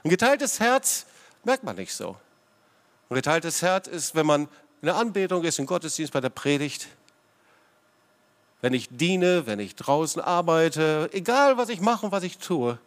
Ein 0.03 0.09
geteiltes 0.09 0.59
Herz 0.59 1.05
merkt 1.43 1.63
man 1.63 1.75
nicht 1.75 1.93
so. 1.93 2.17
Ein 3.09 3.15
geteiltes 3.15 3.61
Herz 3.61 3.87
ist, 3.87 4.15
wenn 4.15 4.25
man 4.25 4.43
in 4.81 4.87
der 4.87 4.95
Anbetung 4.95 5.43
ist, 5.43 5.59
im 5.59 5.65
Gottesdienst, 5.65 6.11
bei 6.11 6.21
der 6.21 6.29
Predigt, 6.29 6.87
wenn 8.61 8.73
ich 8.73 8.89
diene, 8.89 9.47
wenn 9.47 9.59
ich 9.59 9.75
draußen 9.75 10.21
arbeite, 10.21 11.09
egal 11.13 11.57
was 11.57 11.69
ich 11.69 11.81
mache 11.81 12.05
und 12.05 12.11
was 12.11 12.23
ich 12.23 12.37
tue, 12.37 12.77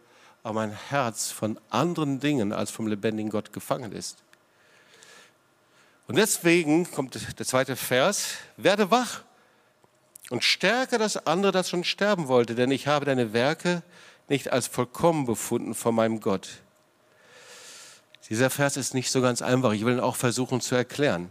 aber 0.42 0.54
mein 0.54 0.72
Herz 0.72 1.30
von 1.30 1.58
anderen 1.70 2.20
Dingen 2.20 2.52
als 2.52 2.70
vom 2.70 2.86
lebendigen 2.86 3.30
Gott 3.30 3.52
gefangen 3.52 3.92
ist. 3.92 4.23
Und 6.06 6.16
deswegen 6.16 6.90
kommt 6.90 7.14
der 7.14 7.46
zweite 7.46 7.76
Vers, 7.76 8.34
werde 8.56 8.90
wach 8.90 9.22
und 10.30 10.44
stärke 10.44 10.98
das 10.98 11.26
andere, 11.26 11.52
das 11.52 11.70
schon 11.70 11.84
sterben 11.84 12.28
wollte, 12.28 12.54
denn 12.54 12.70
ich 12.70 12.86
habe 12.86 13.06
deine 13.06 13.32
Werke 13.32 13.82
nicht 14.28 14.52
als 14.52 14.66
vollkommen 14.66 15.26
befunden 15.26 15.74
vor 15.74 15.92
meinem 15.92 16.20
Gott. 16.20 16.48
Dieser 18.28 18.50
Vers 18.50 18.76
ist 18.76 18.94
nicht 18.94 19.10
so 19.10 19.20
ganz 19.20 19.42
einfach. 19.42 19.72
Ich 19.72 19.84
will 19.84 19.94
ihn 19.94 20.00
auch 20.00 20.16
versuchen 20.16 20.60
zu 20.60 20.74
erklären 20.74 21.30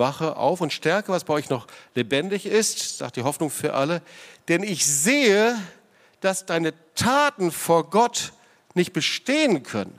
wache 0.00 0.36
auf 0.36 0.60
und 0.60 0.72
stärke, 0.72 1.12
was 1.12 1.22
bei 1.22 1.34
euch 1.34 1.48
noch 1.48 1.68
lebendig 1.94 2.46
ist, 2.46 2.98
sagt 2.98 3.16
die 3.16 3.22
Hoffnung 3.22 3.50
für 3.50 3.74
alle, 3.74 4.02
denn 4.48 4.64
ich 4.64 4.84
sehe, 4.84 5.56
dass 6.20 6.46
deine 6.46 6.74
Taten 6.94 7.52
vor 7.52 7.88
Gott 7.88 8.32
nicht 8.74 8.92
bestehen 8.92 9.62
können. 9.62 9.96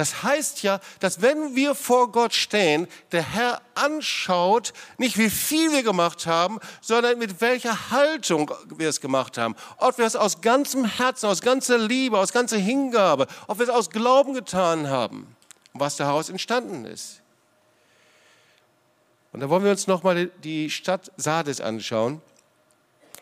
Das 0.00 0.22
heißt 0.22 0.62
ja, 0.62 0.80
dass 1.00 1.20
wenn 1.20 1.54
wir 1.54 1.74
vor 1.74 2.10
Gott 2.10 2.32
stehen, 2.32 2.88
der 3.12 3.20
Herr 3.22 3.60
anschaut, 3.74 4.72
nicht 4.96 5.18
wie 5.18 5.28
viel 5.28 5.72
wir 5.72 5.82
gemacht 5.82 6.24
haben, 6.24 6.58
sondern 6.80 7.18
mit 7.18 7.42
welcher 7.42 7.90
Haltung 7.90 8.50
wir 8.78 8.88
es 8.88 9.02
gemacht 9.02 9.36
haben. 9.36 9.54
Ob 9.76 9.98
wir 9.98 10.06
es 10.06 10.16
aus 10.16 10.40
ganzem 10.40 10.86
Herzen, 10.86 11.26
aus 11.26 11.42
ganzer 11.42 11.76
Liebe, 11.76 12.16
aus 12.16 12.32
ganzer 12.32 12.56
Hingabe, 12.56 13.26
ob 13.46 13.58
wir 13.58 13.64
es 13.64 13.68
aus 13.68 13.90
Glauben 13.90 14.32
getan 14.32 14.88
haben, 14.88 15.36
was 15.74 15.96
daraus 15.96 16.30
entstanden 16.30 16.86
ist. 16.86 17.20
Und 19.32 19.40
da 19.40 19.50
wollen 19.50 19.64
wir 19.64 19.70
uns 19.70 19.86
nochmal 19.86 20.28
die 20.42 20.70
Stadt 20.70 21.12
Sardes 21.18 21.60
anschauen. 21.60 22.22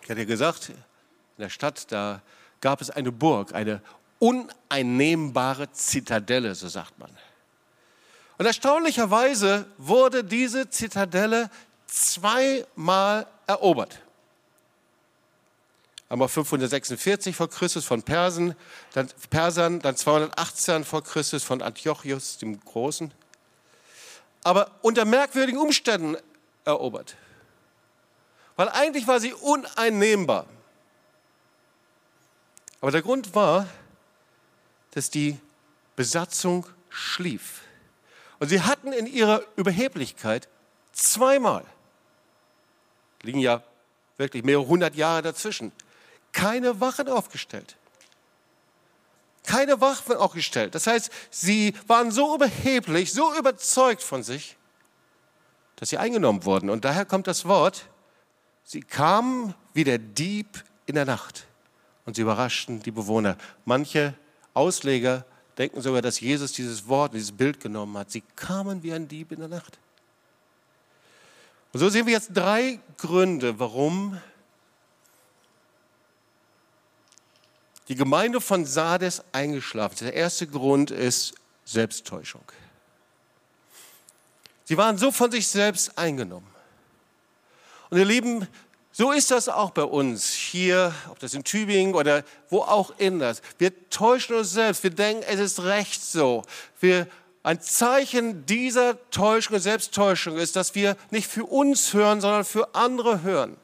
Ich 0.05 0.11
hatte 0.11 0.21
ja 0.21 0.27
gesagt, 0.27 0.69
in 0.69 0.77
der 1.39 1.51
Stadt, 1.51 1.91
da 1.91 2.23
gab 2.61 2.81
es 2.81 2.89
eine 2.89 3.11
Burg, 3.11 3.53
eine 3.53 3.83
uneinnehmbare 4.19 5.71
Zitadelle, 5.73 6.55
so 6.55 6.69
sagt 6.69 6.99
man. 6.99 7.11
Und 8.39 8.47
erstaunlicherweise 8.47 9.67
wurde 9.79 10.25
diese 10.25 10.71
Zitadelle 10.71 11.51
zweimal 11.87 13.27
erobert. 13.47 14.01
Einmal 16.09 16.29
546 16.29 17.37
vor 17.37 17.51
Christus 17.51 17.85
von 17.85 18.03
Persen, 18.03 18.55
dann 18.95 19.09
Persern, 19.31 19.81
dann 19.81 19.97
218 19.97 20.85
vor 20.85 21.05
Christus 21.05 21.43
von 21.43 21.61
Antiochus 21.61 22.39
dem 22.39 22.59
Großen 22.61 23.13
aber 24.49 24.71
unter 24.83 25.05
merkwürdigen 25.05 25.59
Umständen 25.59 26.17
erobert. 26.65 27.17
Weil 28.57 28.69
eigentlich 28.71 29.07
war 29.07 29.21
sie 29.21 29.35
uneinnehmbar. 29.35 30.47
Aber 32.81 32.91
der 32.91 33.03
Grund 33.03 33.35
war, 33.35 33.67
dass 34.93 35.11
die 35.11 35.39
Besatzung 35.97 36.67
schlief. 36.89 37.63
Und 38.39 38.49
sie 38.49 38.63
hatten 38.63 38.93
in 38.93 39.07
ihrer 39.07 39.43
Überheblichkeit 39.57 40.49
zweimal, 40.93 41.65
liegen 43.23 43.41
ja 43.41 43.63
wirklich 44.17 44.45
mehrere 44.45 44.67
hundert 44.67 44.95
Jahre 44.95 45.23
dazwischen, 45.23 45.73
keine 46.33 46.81
Wachen 46.81 47.09
aufgestellt 47.09 47.77
keine 49.49 49.81
Waffen 49.81 50.17
aufgestellt. 50.17 50.75
Das 50.75 50.87
heißt, 50.87 51.11
sie 51.31 51.75
waren 51.87 52.11
so 52.11 52.35
überheblich, 52.35 53.13
so 53.13 53.35
überzeugt 53.35 54.03
von 54.03 54.23
sich, 54.23 54.57
dass 55.77 55.89
sie 55.89 55.97
eingenommen 55.97 56.45
wurden. 56.45 56.69
Und 56.71 56.85
daher 56.85 57.07
kommt 57.07 57.27
das 57.27 57.47
Wort, 57.47 57.89
sie 58.63 58.81
kamen 58.81 59.55
wie 59.73 59.85
der 59.85 59.99
Dieb 59.99 60.63
in 60.85 60.97
der 60.97 61.07
Nacht 61.07 61.47
und 62.05 62.15
sie 62.15 62.23
überraschten 62.23 62.83
die 62.83 62.91
Bewohner. 62.91 63.39
Manche 63.65 64.15
Ausleger 64.59 65.25
denken 65.57 65.81
sogar, 65.81 66.03
dass 66.03 66.21
Jesus 66.21 66.53
dieses 66.53 66.89
Wort, 66.89 67.15
dieses 67.15 67.33
Bild 67.33 67.61
genommen 67.61 67.97
hat. 67.97 68.11
Sie 68.11 68.23
kamen 68.37 68.83
wie 68.83 68.93
ein 68.93 69.07
Dieb 69.07 69.33
in 69.33 69.39
der 69.39 69.49
Nacht. 69.49 69.79
Und 71.73 71.81
so 71.81 71.89
sehen 71.89 72.07
wir 72.07 72.13
jetzt 72.13 72.31
drei 72.35 72.81
Gründe, 72.97 73.59
warum 73.61 74.21
die 77.87 77.95
Gemeinde 77.95 78.41
von 78.41 78.65
Sardes 78.65 79.23
eingeschlafen 79.33 79.95
ist. 79.95 80.03
Der 80.03 80.15
erste 80.15 80.47
Grund 80.47 80.91
ist 80.91 81.35
Selbsttäuschung. 81.65 82.43
Sie 84.65 84.77
waren 84.77 84.99
so 84.99 85.13
von 85.13 85.31
sich 85.31 85.47
selbst 85.47 85.97
eingenommen. 85.97 86.49
Und 87.91 87.99
ihr 87.99 88.05
Lieben, 88.05 88.47
so 88.99 89.13
ist 89.13 89.31
das 89.31 89.49
auch 89.49 89.71
bei 89.71 89.85
uns 89.85 90.33
hier, 90.33 90.93
ob 91.09 91.21
das 91.21 91.33
in 91.33 91.45
Tübingen 91.45 91.95
oder 91.95 92.25
wo 92.51 92.63
auch 92.63 92.93
anders. 93.01 93.43
Wir 93.57 93.89
täuschen 93.91 94.35
uns 94.35 94.51
selbst. 94.51 94.83
Wir 94.83 94.91
denken, 94.91 95.23
es 95.29 95.39
ist 95.39 95.63
recht 95.63 96.03
so. 96.03 96.43
Wir, 96.81 97.07
ein 97.45 97.61
Zeichen 97.61 98.45
dieser 98.45 98.99
Täuschung 99.13 99.55
und 99.55 99.61
Selbsttäuschung 99.61 100.37
ist, 100.37 100.57
dass 100.57 100.75
wir 100.75 100.97
nicht 101.11 101.29
für 101.29 101.45
uns 101.45 101.95
hören, 101.95 102.21
sondern 102.21 102.45
für 102.45 102.75
andere 102.75 103.23
hören. 103.23 103.57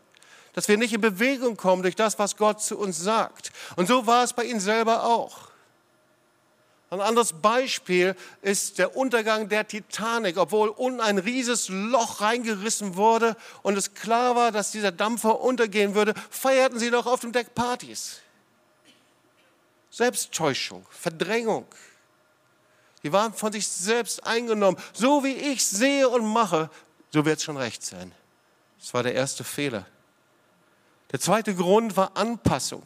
Dass 0.52 0.68
wir 0.68 0.78
nicht 0.78 0.92
in 0.92 1.00
Bewegung 1.00 1.56
kommen 1.56 1.82
durch 1.82 1.96
das, 1.96 2.16
was 2.20 2.36
Gott 2.36 2.62
zu 2.62 2.78
uns 2.78 3.00
sagt. 3.00 3.50
Und 3.74 3.88
so 3.88 4.06
war 4.06 4.22
es 4.22 4.34
bei 4.34 4.44
ihnen 4.44 4.60
selber 4.60 5.02
auch. 5.02 5.48
Ein 6.94 7.00
anderes 7.00 7.32
Beispiel 7.32 8.14
ist 8.40 8.78
der 8.78 8.96
Untergang 8.96 9.48
der 9.48 9.66
Titanic. 9.66 10.36
Obwohl 10.36 10.68
unten 10.68 11.00
ein 11.00 11.18
rieses 11.18 11.68
Loch 11.68 12.20
reingerissen 12.20 12.94
wurde 12.94 13.36
und 13.62 13.76
es 13.76 13.94
klar 13.94 14.36
war, 14.36 14.52
dass 14.52 14.70
dieser 14.70 14.92
Dampfer 14.92 15.40
untergehen 15.40 15.94
würde, 15.94 16.14
feierten 16.30 16.78
sie 16.78 16.90
noch 16.90 17.06
auf 17.06 17.20
dem 17.20 17.32
Deck 17.32 17.54
Partys. 17.54 18.20
Selbsttäuschung, 19.90 20.86
Verdrängung. 20.90 21.66
Die 23.02 23.12
waren 23.12 23.34
von 23.34 23.52
sich 23.52 23.66
selbst 23.66 24.24
eingenommen. 24.24 24.78
So 24.92 25.24
wie 25.24 25.34
ich 25.34 25.66
sehe 25.66 26.08
und 26.08 26.24
mache, 26.24 26.70
so 27.10 27.24
wird 27.24 27.38
es 27.38 27.44
schon 27.44 27.56
recht 27.56 27.84
sein. 27.84 28.12
Das 28.78 28.94
war 28.94 29.02
der 29.02 29.14
erste 29.14 29.42
Fehler. 29.42 29.86
Der 31.10 31.20
zweite 31.20 31.54
Grund 31.54 31.96
war 31.96 32.16
Anpassung. 32.16 32.84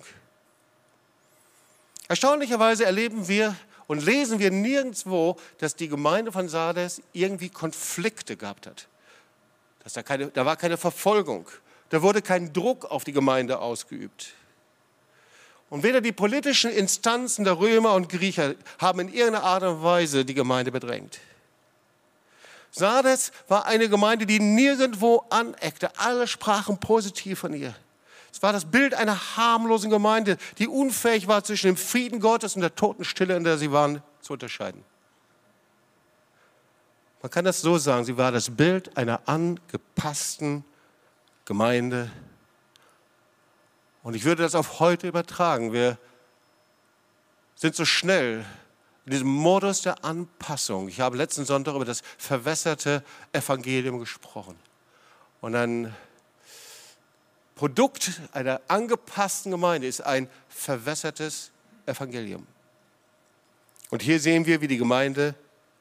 Erstaunlicherweise 2.09 2.87
erleben 2.87 3.29
wir 3.29 3.55
und 3.89 4.05
lesen 4.05 4.39
wir 4.39 4.53
nirgendwo, 4.53 5.37
dass 5.59 5.75
die 5.75 5.89
Gemeinde 5.89 6.31
von 6.31 6.49
Sardes 6.49 7.03
irgendwie 7.13 7.49
Konflikte 7.49 8.37
gehabt 8.37 8.69
hat. 8.69 8.87
Dass 9.83 9.95
da, 9.95 10.03
keine, 10.05 10.29
da 10.29 10.47
war 10.47 10.57
keine 10.57 10.77
Verfolgung. 10.77 11.49
Da 11.89 12.03
wurde 12.03 12.23
kein 12.23 12.53
Druck 12.53 12.85
auf 12.85 13.05
die 13.05 13.13
Gemeinde 13.13 13.59
ausgeübt. 13.59 14.35
Und 15.71 15.83
weder 15.83 16.01
die 16.01 16.13
politischen 16.13 16.71
Instanzen 16.71 17.45
der 17.45 17.59
Römer 17.59 17.95
und 17.95 18.09
Griecher 18.09 18.55
haben 18.79 19.01
in 19.01 19.09
irgendeiner 19.09 19.45
Art 19.45 19.63
und 19.63 19.83
Weise 19.83 20.25
die 20.25 20.35
Gemeinde 20.35 20.71
bedrängt. 20.71 21.19
Sardes 22.71 23.33
war 23.49 23.67
eine 23.67 23.89
Gemeinde, 23.89 24.27
die 24.27 24.39
nirgendwo 24.39 25.25
aneckte. 25.31 25.91
Alle 25.99 26.27
sprachen 26.27 26.79
positiv 26.79 27.39
von 27.39 27.55
ihr. 27.55 27.75
Es 28.39 28.43
war 28.45 28.53
das 28.53 28.67
Bild 28.67 28.95
einer 28.95 29.37
harmlosen 29.37 29.91
Gemeinde, 29.91 30.37
die 30.59 30.69
unfähig 30.69 31.27
war, 31.27 31.43
zwischen 31.43 31.67
dem 31.67 31.77
Frieden 31.77 32.21
Gottes 32.21 32.55
und 32.55 32.61
der 32.61 32.73
Totenstille, 32.73 33.37
in 33.37 33.43
der 33.43 33.59
sie 33.59 33.73
waren, 33.73 34.01
zu 34.21 34.35
unterscheiden. 34.35 34.85
Man 37.21 37.33
kann 37.33 37.45
das 37.45 37.61
so 37.61 37.79
sagen, 37.79 38.05
sie 38.05 38.17
war 38.17 38.31
das 38.31 38.49
Bild 38.49 38.97
einer 38.97 39.23
angepassten 39.27 40.65
Gemeinde. 41.47 42.13
Und 44.05 44.15
ich 44.15 44.25
würde 44.25 44.45
das 44.45 44.55
auf 44.55 44.79
heute 44.79 45.09
übertragen. 45.09 45.73
Wir 45.73 45.99
sind 47.57 47.75
so 47.75 47.85
schnell 47.85 48.45
in 49.05 49.11
diesem 49.11 49.27
Modus 49.27 49.83
der 49.83 50.05
Anpassung. 50.05 50.87
Ich 50.87 51.01
habe 51.01 51.17
letzten 51.17 51.45
Sonntag 51.45 51.75
über 51.75 51.85
das 51.85 52.05
verwässerte 52.19 53.03
Evangelium 53.33 53.99
gesprochen. 53.99 54.55
Und 55.41 55.55
dann 55.55 55.93
Produkt 57.59 58.21
einer 58.33 58.61
angepassten 58.69 59.51
Gemeinde 59.51 59.89
ist 59.89 60.01
ein 60.01 60.31
verwässertes 60.49 61.51
Evangelium. 61.87 62.47
Und 63.91 64.01
hier 64.01 64.21
sehen 64.21 64.47
wir, 64.47 64.61
wie 64.61 64.69
die 64.69 64.77
Gemeinde 64.77 65.35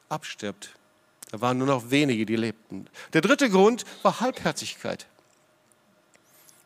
abstirbt. 0.08 0.70
Da 1.30 1.40
waren 1.40 1.56
nur 1.56 1.68
noch 1.68 1.88
wenige, 1.88 2.26
die 2.26 2.34
lebten. 2.34 2.90
Der 3.12 3.20
dritte 3.20 3.48
Grund 3.48 3.84
war 4.02 4.18
Halbherzigkeit. 4.18 5.06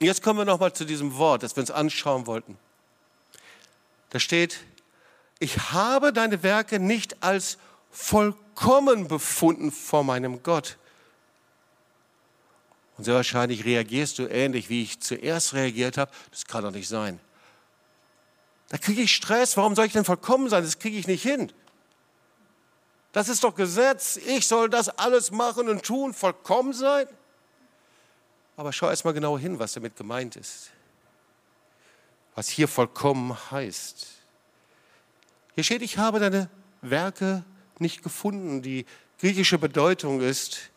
Und 0.00 0.06
jetzt 0.06 0.22
kommen 0.22 0.38
wir 0.38 0.46
nochmal 0.46 0.72
zu 0.72 0.86
diesem 0.86 1.14
Wort, 1.18 1.42
das 1.42 1.56
wir 1.56 1.60
uns 1.60 1.70
anschauen 1.70 2.26
wollten. 2.26 2.56
Da 4.08 4.18
steht, 4.18 4.60
ich 5.40 5.72
habe 5.72 6.14
deine 6.14 6.42
Werke 6.42 6.78
nicht 6.78 7.22
als 7.22 7.58
vollkommen 7.90 9.08
befunden 9.08 9.72
vor 9.72 10.04
meinem 10.04 10.42
Gott. 10.42 10.78
Und 12.98 13.04
sehr 13.04 13.14
wahrscheinlich 13.14 13.64
reagierst 13.64 14.18
du 14.18 14.26
ähnlich, 14.26 14.68
wie 14.68 14.82
ich 14.82 15.00
zuerst 15.00 15.54
reagiert 15.54 15.96
habe. 15.96 16.10
Das 16.30 16.44
kann 16.44 16.62
doch 16.62 16.70
nicht 16.70 16.88
sein. 16.88 17.18
Da 18.68 18.78
kriege 18.78 19.02
ich 19.02 19.14
Stress. 19.14 19.56
Warum 19.56 19.74
soll 19.74 19.86
ich 19.86 19.92
denn 19.92 20.04
vollkommen 20.04 20.48
sein? 20.48 20.62
Das 20.62 20.78
kriege 20.78 20.96
ich 20.98 21.06
nicht 21.06 21.22
hin. 21.22 21.52
Das 23.12 23.28
ist 23.28 23.44
doch 23.44 23.54
Gesetz. 23.54 24.16
Ich 24.16 24.46
soll 24.46 24.70
das 24.70 24.88
alles 24.88 25.30
machen 25.30 25.68
und 25.68 25.82
tun, 25.82 26.14
vollkommen 26.14 26.72
sein. 26.72 27.06
Aber 28.56 28.72
schau 28.72 28.88
erst 28.88 29.04
mal 29.04 29.12
genau 29.12 29.38
hin, 29.38 29.58
was 29.58 29.74
damit 29.74 29.96
gemeint 29.96 30.36
ist. 30.36 30.70
Was 32.34 32.48
hier 32.48 32.68
vollkommen 32.68 33.36
heißt. 33.50 34.06
Hier 35.54 35.64
steht, 35.64 35.82
ich 35.82 35.98
habe 35.98 36.18
deine 36.18 36.48
Werke 36.80 37.44
nicht 37.78 38.02
gefunden. 38.02 38.62
Die 38.62 38.86
griechische 39.20 39.58
Bedeutung 39.58 40.20
ist, 40.22 40.70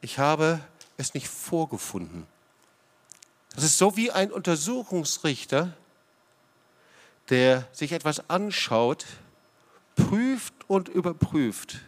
ich 0.00 0.18
habe 0.18 0.60
es 0.98 1.14
nicht 1.14 1.28
vorgefunden. 1.28 2.26
Das 3.54 3.64
ist 3.64 3.78
so 3.78 3.96
wie 3.96 4.10
ein 4.10 4.30
Untersuchungsrichter, 4.30 5.72
der 7.30 7.66
sich 7.72 7.92
etwas 7.92 8.28
anschaut, 8.28 9.06
prüft 9.96 10.54
und 10.66 10.88
überprüft. 10.88 11.80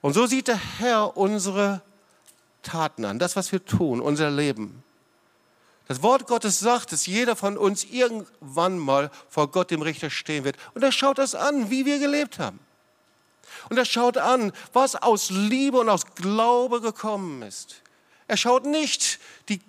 Und 0.00 0.14
so 0.14 0.26
sieht 0.26 0.48
der 0.48 0.78
Herr 0.78 1.16
unsere 1.16 1.82
Taten 2.62 3.04
an, 3.04 3.18
das, 3.18 3.36
was 3.36 3.52
wir 3.52 3.64
tun, 3.64 4.00
unser 4.00 4.30
Leben. 4.30 4.82
Das 5.88 6.02
Wort 6.02 6.26
Gottes 6.26 6.60
sagt, 6.60 6.92
dass 6.92 7.06
jeder 7.06 7.34
von 7.34 7.58
uns 7.58 7.84
irgendwann 7.84 8.78
mal 8.78 9.10
vor 9.28 9.50
Gott, 9.50 9.70
dem 9.70 9.82
Richter, 9.82 10.08
stehen 10.08 10.44
wird. 10.44 10.56
Und 10.74 10.82
er 10.82 10.92
schaut 10.92 11.18
das 11.18 11.34
an, 11.34 11.70
wie 11.70 11.84
wir 11.84 11.98
gelebt 11.98 12.38
haben. 12.38 12.60
Und 13.68 13.78
er 13.78 13.84
schaut 13.84 14.16
an, 14.16 14.52
was 14.72 14.96
aus 14.96 15.30
Liebe 15.30 15.78
und 15.78 15.88
aus 15.88 16.06
Glaube 16.14 16.80
gekommen 16.80 17.42
ist. 17.42 17.82
Er 18.28 18.36
schaut 18.36 18.64
nicht 18.64 19.18
die 19.48 19.60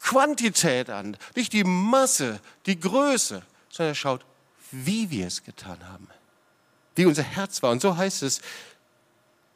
Quantität 0.00 0.90
an, 0.90 1.16
nicht 1.34 1.52
die 1.54 1.64
Masse, 1.64 2.40
die 2.66 2.78
Größe, 2.78 3.42
sondern 3.70 3.92
er 3.92 3.94
schaut, 3.94 4.24
wie 4.70 5.10
wir 5.10 5.26
es 5.26 5.42
getan 5.42 5.78
haben, 5.88 6.08
wie 6.94 7.06
unser 7.06 7.22
Herz 7.22 7.62
war. 7.62 7.70
Und 7.70 7.80
so 7.80 7.96
heißt 7.96 8.22
es, 8.22 8.40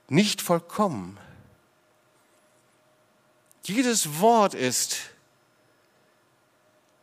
nicht 0.09 0.41
vollkommen. 0.41 1.19
Jedes 3.65 4.21
Wort 4.21 4.55
ist, 4.55 4.97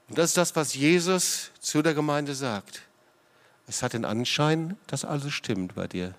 und 0.09 0.17
das 0.17 0.31
ist 0.31 0.37
das, 0.37 0.55
was 0.55 0.73
Jesus 0.73 1.51
zu 1.59 1.83
der 1.83 1.93
Gemeinde 1.93 2.33
sagt. 2.33 2.81
Es 3.67 3.83
hat 3.83 3.93
den 3.93 4.05
Anschein, 4.05 4.77
dass 4.87 5.05
alles 5.05 5.33
stimmt 5.33 5.75
bei 5.75 5.87
dir. 5.87 6.15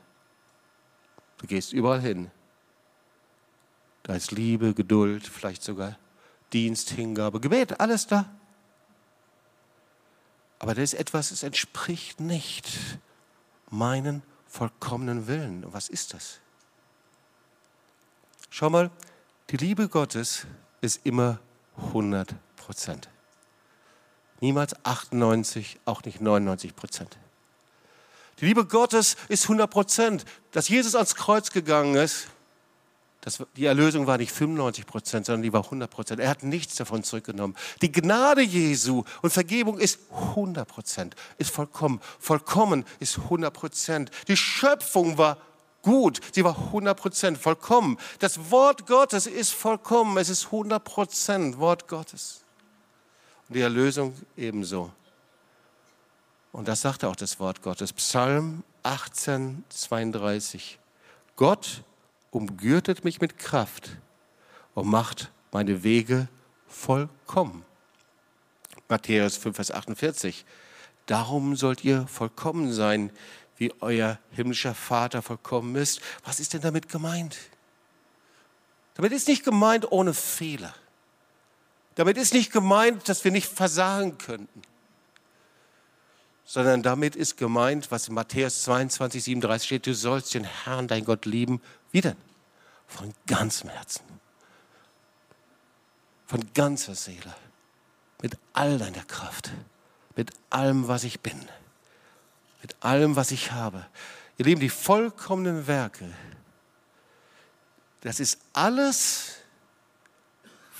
Du 1.39 1.47
gehst 1.47 1.73
überall 1.73 2.01
hin. 2.01 2.31
Da 4.03 4.15
ist 4.15 4.31
Liebe, 4.31 4.75
Geduld, 4.75 5.27
vielleicht 5.27 5.63
sogar 5.63 5.99
Dienst, 6.53 6.91
Hingabe, 6.91 7.41
Gebet, 7.41 7.81
alles 7.81 8.07
da. 8.07 8.31
Aber 10.59 10.75
da 10.75 10.83
ist 10.83 10.95
etwas, 10.95 11.31
es 11.31 11.43
entspricht 11.43 12.21
nicht 12.21 12.99
meinen 13.69 14.23
vollkommenen 14.47 15.27
Willen. 15.27 15.65
Und 15.65 15.75
was 15.75 15.89
ist 15.89 16.15
das? 16.15 16.41
Schau 18.49 18.71
mal, 18.71 18.91
die 19.51 19.57
Liebe 19.57 19.89
Gottes 19.89 20.47
ist 20.81 21.05
immer 21.05 21.41
100 21.77 22.35
Prozent. 22.57 23.09
Niemals 24.41 24.75
98, 24.85 25.79
auch 25.85 26.03
nicht 26.05 26.21
99 26.21 26.75
Prozent. 26.77 27.19
Die 28.41 28.47
Liebe 28.47 28.67
Gottes 28.67 29.17
ist 29.29 29.45
100 29.45 29.71
Prozent. 29.71 30.25
Dass 30.53 30.69
Jesus 30.69 30.95
ans 30.95 31.15
Kreuz 31.15 31.51
gegangen 31.51 31.97
ist, 31.97 32.29
das, 33.27 33.43
die 33.57 33.65
Erlösung 33.65 34.07
war 34.07 34.19
nicht 34.19 34.31
95 34.31 34.87
Prozent, 34.87 35.27
sondern 35.27 35.43
die 35.43 35.53
war 35.53 35.65
100 35.65 35.91
Prozent. 35.91 36.21
Er 36.21 36.29
hat 36.31 36.45
nichts 36.45 36.77
davon 36.77 37.03
zurückgenommen. 37.03 37.57
Die 37.83 37.91
Gnade 37.91 38.41
Jesu 38.41 39.03
und 39.21 39.33
Vergebung 39.33 39.81
ist 39.81 39.99
100 40.13 40.69
Prozent, 40.69 41.17
ist 41.37 41.51
vollkommen. 41.51 42.01
Vollkommen 42.21 42.85
ist 43.01 43.19
100 43.19 43.53
Prozent. 43.53 44.11
Die 44.29 44.37
Schöpfung 44.37 45.19
war 45.19 45.39
gut, 45.83 46.21
sie 46.33 46.45
war 46.45 46.57
100 46.57 46.97
Prozent 46.97 47.39
vollkommen. 47.39 47.99
Das 48.21 48.53
Wort 48.53 48.87
Gottes 48.87 49.27
ist 49.27 49.53
vollkommen, 49.53 50.19
es 50.19 50.29
ist 50.29 50.47
100 50.47 50.85
Prozent 50.85 51.59
Wort 51.59 51.89
Gottes. 51.89 52.45
Und 53.49 53.57
die 53.57 53.61
Erlösung 53.61 54.15
ebenso. 54.37 54.93
Und 56.57 56.69
das 56.69 56.81
sagt 56.81 57.05
auch 57.05 57.17
das 57.17 57.39
Wort 57.39 57.61
Gottes. 57.61 57.93
Psalm 57.93 58.65
18, 58.83 59.63
32. 59.69 60.79
Gott 61.37 61.83
umgürtet 62.31 63.05
mich 63.05 63.21
mit 63.21 63.39
Kraft 63.39 63.99
und 64.73 64.89
macht 64.89 65.31
meine 65.53 65.83
Wege 65.83 66.29
vollkommen. 66.67 67.63
Matthäus 68.89 69.37
5, 69.37 69.55
Vers 69.55 69.71
48. 69.71 70.47
Darum 71.05 71.57
sollt 71.57 71.85
ihr 71.85 72.07
vollkommen 72.07 72.73
sein, 72.73 73.11
wie 73.59 73.75
euer 73.81 74.19
himmlischer 74.31 74.75
Vater 74.75 75.21
vollkommen 75.21 75.77
ist. 75.77 76.01
Was 76.25 76.41
ist 76.41 76.55
denn 76.55 76.63
damit 76.63 76.89
gemeint? 76.89 77.37
Damit 78.95 79.13
ist 79.13 79.29
nicht 79.29 79.45
gemeint 79.45 79.93
ohne 79.93 80.15
Fehler. 80.15 80.75
Damit 81.97 82.17
ist 82.17 82.33
nicht 82.33 82.51
gemeint, 82.51 83.11
dass 83.11 83.25
wir 83.25 83.31
nicht 83.31 83.47
versagen 83.47 84.17
könnten. 84.17 84.63
Sondern 86.47 86.83
damit 86.83 87.17
ist 87.17 87.37
gemeint, 87.37 87.91
was 87.91 88.09
in 88.09 88.15
Matthäus 88.15 88.63
22, 88.63 89.23
37 89.25 89.67
steht, 89.67 89.87
du 89.87 89.95
sollst 89.95 90.33
den 90.33 90.45
Herrn, 90.45 90.89
dein 90.89 91.05
Gott, 91.05 91.27
lieben. 91.27 91.61
Wie 91.93 92.01
denn? 92.01 92.17
Von 92.87 93.13
ganzem 93.27 93.69
Herzen. 93.69 94.05
Von 96.27 96.41
ganzer 96.55 96.95
Seele. 96.95 97.35
Mit 98.23 98.39
all 98.55 98.79
deiner 98.79 99.05
Kraft. 99.05 99.51
Mit 100.15 100.31
allem, 100.49 100.89
was 100.89 101.05
ich 101.05 101.21
bin 101.21 101.47
mit 102.67 102.75
allem, 102.81 103.15
was 103.15 103.31
ich 103.31 103.53
habe. 103.53 103.87
Ihr 104.39 104.45
Lieben, 104.45 104.61
die 104.61 104.69
vollkommenen 104.69 105.69
Werke, 105.69 106.13
das 108.01 108.19
ist 108.19 108.39
alles, 108.53 109.37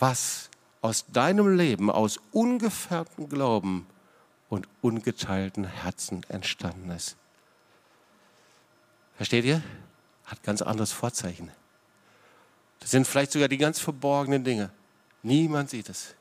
was 0.01 0.51
aus 0.83 1.07
deinem 1.13 1.57
Leben, 1.57 1.89
aus 1.89 2.19
ungefärbtem 2.33 3.29
Glauben 3.29 3.87
und 4.49 4.69
ungeteilten 4.83 5.65
Herzen 5.65 6.23
entstanden 6.29 6.91
ist. 6.91 7.17
Versteht 9.17 9.45
ihr? 9.45 9.63
Hat 10.25 10.43
ganz 10.43 10.63
anderes 10.63 10.93
Vorzeichen. 10.93 11.51
Das 12.81 12.91
sind 12.91 13.07
vielleicht 13.07 13.33
sogar 13.33 13.49
die 13.49 13.59
ganz 13.59 13.81
verborgenen 13.81 14.45
Dinge. 14.45 14.71
Niemand 15.23 15.71
sieht 15.71 15.89
es. 15.89 16.15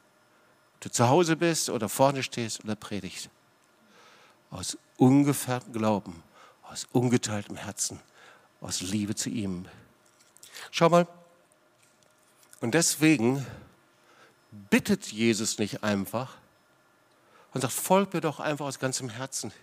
Ob 0.76 0.82
du 0.82 0.92
zu 0.92 1.08
Hause 1.10 1.36
bist 1.36 1.70
oder 1.70 1.90
vorne 1.90 2.24
stehst 2.24 2.64
oder 2.64 2.76
predigst 2.76 3.30
aus 4.56 4.78
ungefährtem 4.98 5.74
Glauben, 5.74 6.24
aus 6.64 6.88
ungeteiltem 6.92 7.58
Herzen, 7.58 8.00
aus 8.62 8.82
Liebe 8.82 9.16
zu 9.16 9.30
ihm. 9.30 9.66
Schau 10.72 10.90
mal, 10.90 11.08
und 12.62 12.74
deswegen 12.74 13.46
bittet 14.70 15.12
Jesus 15.12 15.60
nicht 15.60 15.84
einfach 15.84 16.38
und 17.56 17.62
sagt, 17.62 17.74
folg 17.74 18.14
mir 18.14 18.20
doch 18.20 18.42
einfach 18.42 18.66
aus 18.66 18.80
ganzem 18.80 19.08
Herzen, 19.08 19.54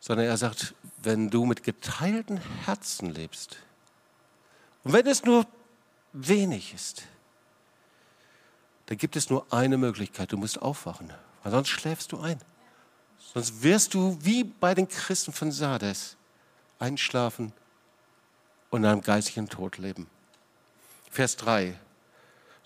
sondern 0.00 0.26
er 0.26 0.36
sagt, 0.36 0.74
wenn 1.02 1.30
du 1.30 1.46
mit 1.46 1.62
geteilten 1.62 2.36
Herzen 2.66 3.08
lebst 3.08 3.56
und 4.84 4.92
wenn 4.92 5.06
es 5.06 5.24
nur 5.24 5.46
wenig 6.12 6.74
ist, 6.74 7.04
dann 8.84 8.98
gibt 8.98 9.16
es 9.16 9.30
nur 9.30 9.50
eine 9.50 9.78
Möglichkeit, 9.78 10.30
du 10.30 10.36
musst 10.36 10.60
aufwachen, 10.60 11.10
weil 11.42 11.52
sonst 11.52 11.70
schläfst 11.70 12.12
du 12.12 12.20
ein. 12.20 12.38
Sonst 13.32 13.62
wirst 13.62 13.94
du 13.94 14.18
wie 14.20 14.44
bei 14.44 14.74
den 14.74 14.88
Christen 14.88 15.32
von 15.32 15.50
Sardes 15.50 16.18
einschlafen 16.78 17.54
und 18.68 18.84
in 18.84 18.90
einem 18.90 19.00
geistigen 19.00 19.48
Tod 19.48 19.78
leben. 19.78 20.06
Vers 21.10 21.36
3. 21.36 21.78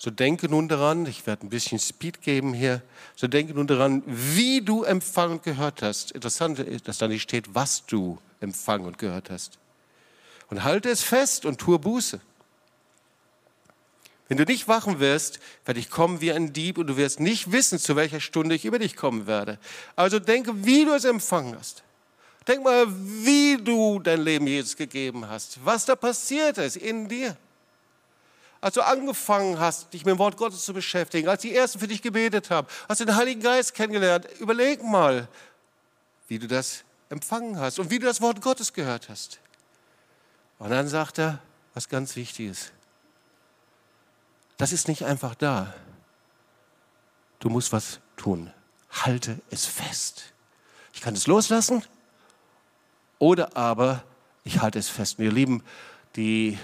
So 0.05 0.11
denke 0.11 0.49
nun 0.49 0.67
daran, 0.67 1.07
ich 1.07 1.29
werde 1.29 1.47
ein 1.47 1.49
bisschen 1.49 1.79
Speed 1.79 2.23
geben 2.23 2.55
hier, 2.55 2.83
so 3.15 3.29
denke 3.29 3.55
nun 3.55 3.69
daran, 3.69 4.03
wie 4.05 4.61
du 4.61 4.83
empfangen 4.83 5.35
und 5.35 5.45
gehört 5.45 5.81
hast. 5.81 6.11
Interessant 6.11 6.59
ist, 6.59 6.89
dass 6.89 6.99
da 6.99 7.07
nicht 7.07 7.23
steht, 7.23 7.55
was 7.55 7.87
du 7.87 8.19
empfangen 8.41 8.89
und 8.89 8.99
gehört 8.99 9.31
hast. 9.31 9.61
Und 10.51 10.65
halte 10.65 10.91
es 10.91 11.05
fest 11.05 11.47
und 11.47 11.59
tue 11.59 11.79
Buße. 11.79 12.21
Wenn 14.27 14.39
du 14.39 14.45
nicht 14.45 14.67
wachen 14.67 14.99
wirst, 14.99 15.39
werde 15.65 15.79
ich 15.79 15.89
kommen 15.89 16.21
wie 16.21 16.33
ein 16.33 16.53
Dieb 16.53 16.79
und 16.79 16.89
du 16.89 16.97
wirst 16.97 17.21
nicht 17.21 17.53
wissen, 17.53 17.79
zu 17.79 17.95
welcher 17.95 18.19
Stunde 18.19 18.57
ich 18.57 18.65
über 18.65 18.81
dich 18.81 18.97
kommen 18.97 19.29
werde. 19.29 19.57
Also 19.95 20.19
denke, 20.19 20.65
wie 20.65 20.85
du 20.85 20.95
es 20.95 21.05
empfangen 21.05 21.57
hast. 21.57 21.85
Denk 22.49 22.65
mal, 22.65 22.87
wie 22.89 23.57
du 23.57 24.01
dein 24.01 24.23
Leben 24.23 24.49
Jesus 24.49 24.77
gegeben 24.77 25.29
hast, 25.29 25.65
was 25.65 25.85
da 25.85 25.95
passiert 25.95 26.59
ist 26.59 26.77
in 26.77 27.07
dir. 27.07 27.37
Als 28.63 28.75
du 28.75 28.81
angefangen 28.81 29.59
hast, 29.59 29.93
dich 29.93 30.05
mit 30.05 30.13
dem 30.13 30.19
Wort 30.21 30.37
Gottes 30.37 30.65
zu 30.65 30.73
beschäftigen, 30.73 31.29
als 31.29 31.43
die 31.43 31.53
Ersten 31.55 31.81
für 31.81 31.89
dich 31.89 32.01
gebetet 32.01 32.49
haben, 32.49 32.69
hast 32.89 33.01
du 33.01 33.05
den 33.05 33.17
Heiligen 33.17 33.43
Geist 33.43 33.75
kennengelernt, 33.75 34.29
überleg 34.39 34.85
mal, 34.85 35.29
wie 36.29 36.39
du 36.39 36.47
das 36.47 36.85
empfangen 37.09 37.59
hast 37.59 37.81
und 37.81 37.91
wie 37.91 37.99
du 37.99 38.07
das 38.07 38.21
Wort 38.21 38.41
Gottes 38.41 38.73
gehört 38.73 39.09
hast. 39.09 39.41
Und 40.61 40.71
dann 40.71 40.87
sagt 40.87 41.19
er, 41.19 41.41
was 41.75 41.89
ganz 41.89 42.15
wichtig 42.15 42.51
ist. 42.51 42.73
Das 44.59 44.73
ist 44.73 44.87
nicht 44.87 45.05
einfach 45.05 45.35
da. 45.35 45.75
Du 47.41 47.49
musst 47.49 47.73
was 47.73 47.99
tun. 48.17 48.53
Halte 48.93 49.41
es 49.51 49.67
fest. 49.67 50.35
Ich 50.93 51.01
kann 51.01 51.15
es 51.15 51.27
loslassen 51.27 51.83
oder 53.19 53.57
aber 53.57 54.05
ich 54.45 54.63
halte 54.63 54.79
es 54.79 54.89
fest. 54.89 55.19
Ihr 55.19 55.33
Lieben, 55.33 55.65
die 56.15 56.57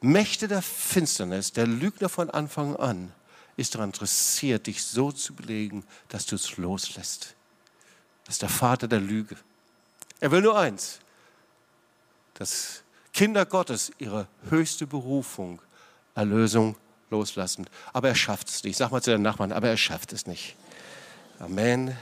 Mächte 0.00 0.48
der 0.48 0.62
Finsternis, 0.62 1.52
der 1.52 1.66
Lügner 1.66 2.08
von 2.08 2.30
Anfang 2.30 2.76
an, 2.76 3.12
ist 3.56 3.74
daran 3.74 3.90
interessiert, 3.90 4.66
dich 4.66 4.82
so 4.84 5.12
zu 5.12 5.34
belegen, 5.34 5.84
dass 6.08 6.26
du 6.26 6.36
es 6.36 6.56
loslässt. 6.56 7.34
Das 8.24 8.36
ist 8.36 8.42
der 8.42 8.48
Vater 8.48 8.88
der 8.88 9.00
Lüge. 9.00 9.36
Er 10.20 10.30
will 10.30 10.42
nur 10.42 10.58
eins, 10.58 11.00
dass 12.34 12.82
Kinder 13.12 13.46
Gottes 13.46 13.92
ihre 13.98 14.28
höchste 14.50 14.86
Berufung, 14.86 15.62
Erlösung 16.14 16.76
loslassen. 17.10 17.66
Aber 17.92 18.08
er 18.08 18.14
schafft 18.14 18.48
es 18.48 18.62
nicht. 18.64 18.76
Sag 18.76 18.90
mal 18.90 19.02
zu 19.02 19.10
deinem 19.10 19.22
Nachbarn, 19.22 19.52
aber 19.52 19.68
er 19.68 19.76
schafft 19.76 20.12
es 20.12 20.26
nicht. 20.26 20.56
Amen. 21.38 21.96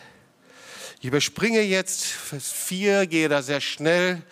Ich 1.00 1.06
überspringe 1.06 1.60
jetzt 1.60 2.04
Vers 2.04 2.50
4, 2.50 3.06
gehe 3.06 3.28
da 3.28 3.42
sehr 3.42 3.60
schnell, 3.60 4.22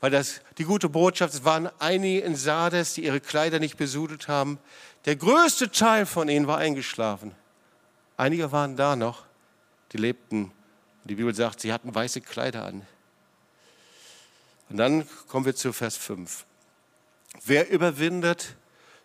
weil 0.00 0.10
das 0.10 0.40
die 0.58 0.64
gute 0.64 0.88
Botschaft, 0.88 1.34
es 1.34 1.44
waren 1.44 1.70
einige 1.78 2.20
in 2.20 2.34
Sardes, 2.34 2.94
die 2.94 3.04
ihre 3.04 3.20
Kleider 3.20 3.58
nicht 3.58 3.76
besudelt 3.76 4.28
haben. 4.28 4.58
Der 5.04 5.16
größte 5.16 5.70
Teil 5.70 6.06
von 6.06 6.28
ihnen 6.28 6.46
war 6.46 6.58
eingeschlafen. 6.58 7.34
Einige 8.16 8.52
waren 8.52 8.76
da 8.76 8.96
noch, 8.96 9.24
die 9.92 9.98
lebten. 9.98 10.52
Die 11.04 11.14
Bibel 11.14 11.34
sagt, 11.34 11.60
sie 11.60 11.72
hatten 11.72 11.94
weiße 11.94 12.20
Kleider 12.20 12.64
an. 12.64 12.86
Und 14.68 14.76
dann 14.76 15.06
kommen 15.26 15.46
wir 15.46 15.54
zu 15.54 15.72
Vers 15.72 15.96
5. 15.96 16.44
Wer 17.44 17.70
überwindet, 17.70 18.56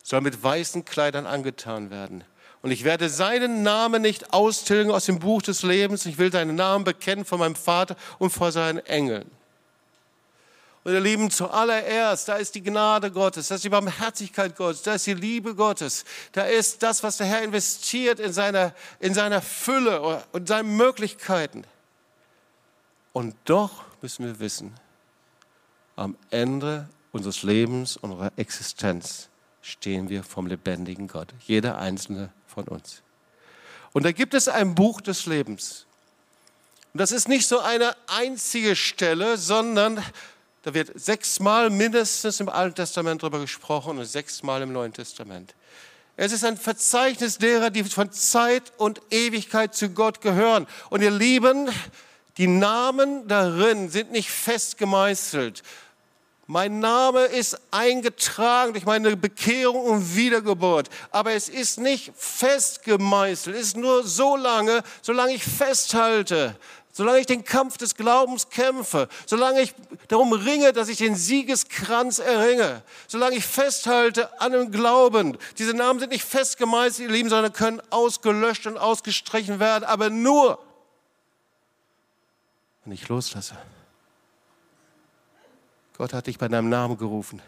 soll 0.04 0.22
mit 0.22 0.42
weißen 0.42 0.86
Kleidern 0.86 1.26
angetan 1.26 1.90
werden. 1.90 2.24
Und 2.62 2.72
ich 2.72 2.84
werde 2.84 3.10
seinen 3.10 3.64
Namen 3.64 4.02
nicht 4.02 4.34
austilgen 4.34 4.92
aus 4.92 5.06
dem 5.06 5.20
Buch 5.20 5.42
des 5.42 5.64
Lebens. 5.64 6.06
Ich 6.06 6.18
will 6.18 6.32
seinen 6.32 6.56
Namen 6.56 6.84
bekennen 6.84 7.26
vor 7.26 7.38
meinem 7.38 7.56
Vater 7.56 7.96
und 8.18 8.32
vor 8.32 8.52
seinen 8.52 8.80
Engeln. 8.86 9.30
Und 10.86 10.94
ihr 10.94 11.00
Lieben, 11.00 11.32
zuallererst, 11.32 12.28
da 12.28 12.36
ist 12.36 12.54
die 12.54 12.62
Gnade 12.62 13.10
Gottes, 13.10 13.48
da 13.48 13.56
ist 13.56 13.64
die 13.64 13.70
Barmherzigkeit 13.70 14.56
Gottes, 14.56 14.84
da 14.84 14.94
ist 14.94 15.08
die 15.08 15.16
Liebe 15.16 15.56
Gottes, 15.56 16.06
da 16.32 16.44
ist 16.44 16.84
das, 16.84 17.02
was 17.02 17.18
der 17.18 17.26
Herr 17.26 17.42
investiert 17.42 18.20
in 18.20 18.32
seiner, 18.32 18.72
in 19.00 19.16
seiner 19.16 19.42
Fülle 19.42 20.24
und 20.32 20.48
seinen 20.48 20.78
Möglichkeiten. 20.78 21.64
Und 23.14 23.36
doch 23.46 23.84
müssen 24.04 24.26
wir 24.26 24.40
wissen, 24.40 24.76
am 25.96 26.16
Ende 26.30 26.88
unseres 27.12 27.42
Lebens, 27.42 27.98
unserer 27.98 28.32
Existenz, 28.36 29.30
stehen 29.64 30.10
wir 30.10 30.24
vom 30.24 30.46
lebendigen 30.46 31.08
Gott, 31.08 31.34
jeder 31.48 31.80
einzelne 31.80 32.30
von 32.46 32.68
uns. 32.68 33.02
Und 33.92 34.06
da 34.06 34.12
gibt 34.12 34.36
es 34.36 34.48
ein 34.48 34.76
Buch 34.76 35.02
des 35.02 35.26
Lebens. 35.26 35.88
Und 36.94 37.00
das 37.00 37.12
ist 37.12 37.28
nicht 37.28 37.48
so 37.48 37.60
eine 37.60 37.96
einzige 38.06 38.76
Stelle, 38.76 39.38
sondern 39.38 40.04
da 40.66 40.74
wird 40.74 41.00
sechsmal 41.00 41.70
mindestens 41.70 42.40
im 42.40 42.50
Alten 42.50 42.74
Testament 42.74 43.22
darüber 43.22 43.40
gesprochen 43.40 44.00
und 44.00 44.06
sechsmal 44.06 44.64
im 44.64 44.74
Neuen 44.74 44.94
Testament. 44.94 45.54
Es 46.18 46.32
ist 46.32 46.44
ein 46.44 46.58
Verzeichnis 46.58 47.38
derer, 47.38 47.70
die 47.70 47.84
von 47.84 48.12
Zeit 48.12 48.74
und 48.78 49.00
Ewigkeit 49.12 49.76
zu 49.76 49.90
Gott 49.90 50.22
gehören. 50.22 50.66
Und 50.90 51.04
ihr 51.04 51.12
Lieben, 51.12 51.70
die 52.38 52.48
Namen 52.48 53.28
darin 53.28 53.90
sind 53.90 54.12
nicht 54.12 54.32
fest 54.32 54.80
gemeißelt, 54.80 55.62
mein 56.48 56.80
Name 56.80 57.26
ist 57.26 57.60
eingetragen 57.70 58.74
durch 58.74 58.86
meine 58.86 59.16
Bekehrung 59.18 59.86
und 59.86 60.16
Wiedergeburt. 60.16 60.90
Aber 61.12 61.34
es 61.34 61.48
ist 61.48 61.80
nicht 61.80 62.12
fest 62.16 62.84
gemeißelt. 62.84 63.56
Es 63.56 63.68
ist 63.68 63.78
nur 63.78 64.04
so 64.04 64.36
lange, 64.36 64.84
solange 65.02 65.34
ich 65.34 65.44
festhalte, 65.44 66.56
solange 66.96 67.20
ich 67.20 67.26
den 67.26 67.44
Kampf 67.44 67.78
des 67.78 67.96
Glaubens 67.96 68.50
kämpfe, 68.50 69.10
solange 69.26 69.62
ich 69.62 69.76
darum 70.08 70.32
ringe, 70.32 70.72
dass 70.72 70.88
ich 70.88 70.98
den 70.98 71.14
Siegeskranz 71.14 72.20
erringe, 72.20 72.84
solange 73.08 73.36
ich 73.36 73.46
festhalte 73.46 74.40
an 74.40 74.54
dem 74.54 74.72
Glauben. 74.72 75.38
Diese 75.58 75.74
Namen 75.74 76.00
sind 76.00 76.14
nicht 76.14 76.24
fest 76.24 76.58
gemeißelt, 76.58 77.10
ihr 77.10 77.14
Lieben, 77.14 77.28
sondern 77.28 77.52
können 77.52 77.82
ausgelöscht 77.90 78.66
und 78.66 78.78
ausgestrichen 78.78 79.60
werden, 79.60 79.84
aber 79.84 80.10
nur, 80.10 80.58
und 82.86 82.92
nicht 82.92 83.10
loslasse. 83.10 83.58
Gott 85.98 86.14
hat 86.14 86.28
dich 86.28 86.38
bei 86.38 86.48
deinem 86.48 86.70
Namen 86.70 86.98
gerufen. 86.98 87.42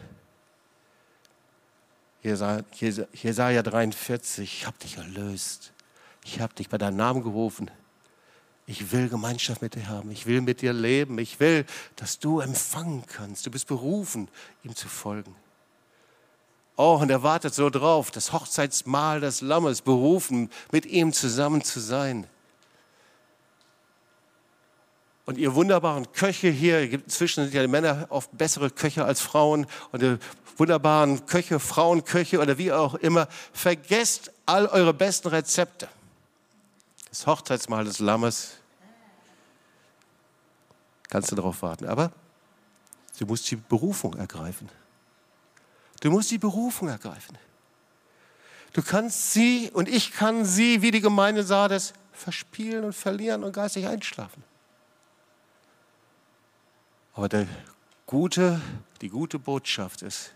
Jesaja 2.22 3.62
43, 3.62 4.52
ich 4.52 4.66
habe 4.66 4.76
dich 4.78 4.98
erlöst. 4.98 5.72
Ich 6.22 6.40
habe 6.40 6.52
dich 6.52 6.68
bei 6.68 6.76
deinem 6.76 6.96
Namen 6.96 7.22
gerufen. 7.22 7.70
Ich 8.70 8.92
will 8.92 9.08
Gemeinschaft 9.08 9.62
mit 9.62 9.74
dir 9.74 9.88
haben. 9.88 10.10
Ich 10.10 10.26
will 10.26 10.42
mit 10.42 10.60
dir 10.60 10.74
leben. 10.74 11.18
Ich 11.18 11.40
will, 11.40 11.64
dass 11.96 12.18
du 12.18 12.40
empfangen 12.40 13.02
kannst. 13.06 13.46
Du 13.46 13.50
bist 13.50 13.66
berufen, 13.66 14.28
ihm 14.62 14.76
zu 14.76 14.88
folgen. 14.88 15.34
Oh, 16.76 16.98
und 17.00 17.10
er 17.10 17.22
wartet 17.22 17.54
so 17.54 17.70
drauf, 17.70 18.10
das 18.10 18.30
Hochzeitsmahl 18.34 19.20
des 19.20 19.40
Lammes, 19.40 19.80
berufen, 19.80 20.50
mit 20.70 20.84
ihm 20.84 21.14
zusammen 21.14 21.64
zu 21.64 21.80
sein. 21.80 22.26
Und 25.24 25.38
ihr 25.38 25.54
wunderbaren 25.54 26.12
Köche 26.12 26.50
hier, 26.50 26.82
inzwischen 26.92 27.44
sind 27.44 27.54
ja 27.54 27.66
Männer 27.66 28.06
oft 28.10 28.36
bessere 28.36 28.70
Köche 28.70 29.02
als 29.02 29.22
Frauen, 29.22 29.66
und 29.92 30.02
die 30.02 30.18
wunderbaren 30.58 31.24
Köche, 31.24 31.58
Frauenköche 31.58 32.38
oder 32.38 32.58
wie 32.58 32.70
auch 32.70 32.96
immer, 32.96 33.28
vergesst 33.52 34.30
all 34.44 34.66
eure 34.66 34.92
besten 34.92 35.28
Rezepte. 35.28 35.88
Das 37.08 37.26
Hochzeitsmahl 37.26 37.84
des 37.84 37.98
Lammes, 37.98 38.57
kannst 41.08 41.30
du 41.32 41.36
darauf 41.36 41.62
warten. 41.62 41.86
Aber 41.86 42.12
du 43.18 43.26
musst 43.26 43.50
die 43.50 43.56
Berufung 43.56 44.14
ergreifen. 44.14 44.68
Du 46.00 46.10
musst 46.10 46.30
die 46.30 46.38
Berufung 46.38 46.88
ergreifen. 46.88 47.36
Du 48.72 48.82
kannst 48.82 49.32
sie 49.32 49.70
und 49.72 49.88
ich 49.88 50.12
kann 50.12 50.44
sie, 50.44 50.82
wie 50.82 50.90
die 50.90 51.00
Gemeinde 51.00 51.42
Sardes, 51.42 51.94
verspielen 52.12 52.84
und 52.84 52.92
verlieren 52.92 53.44
und 53.44 53.52
geistig 53.52 53.86
einschlafen. 53.86 54.44
Aber 57.14 57.28
der 57.28 57.48
gute, 58.06 58.60
die 59.00 59.08
gute 59.08 59.38
Botschaft 59.38 60.02
ist, 60.02 60.32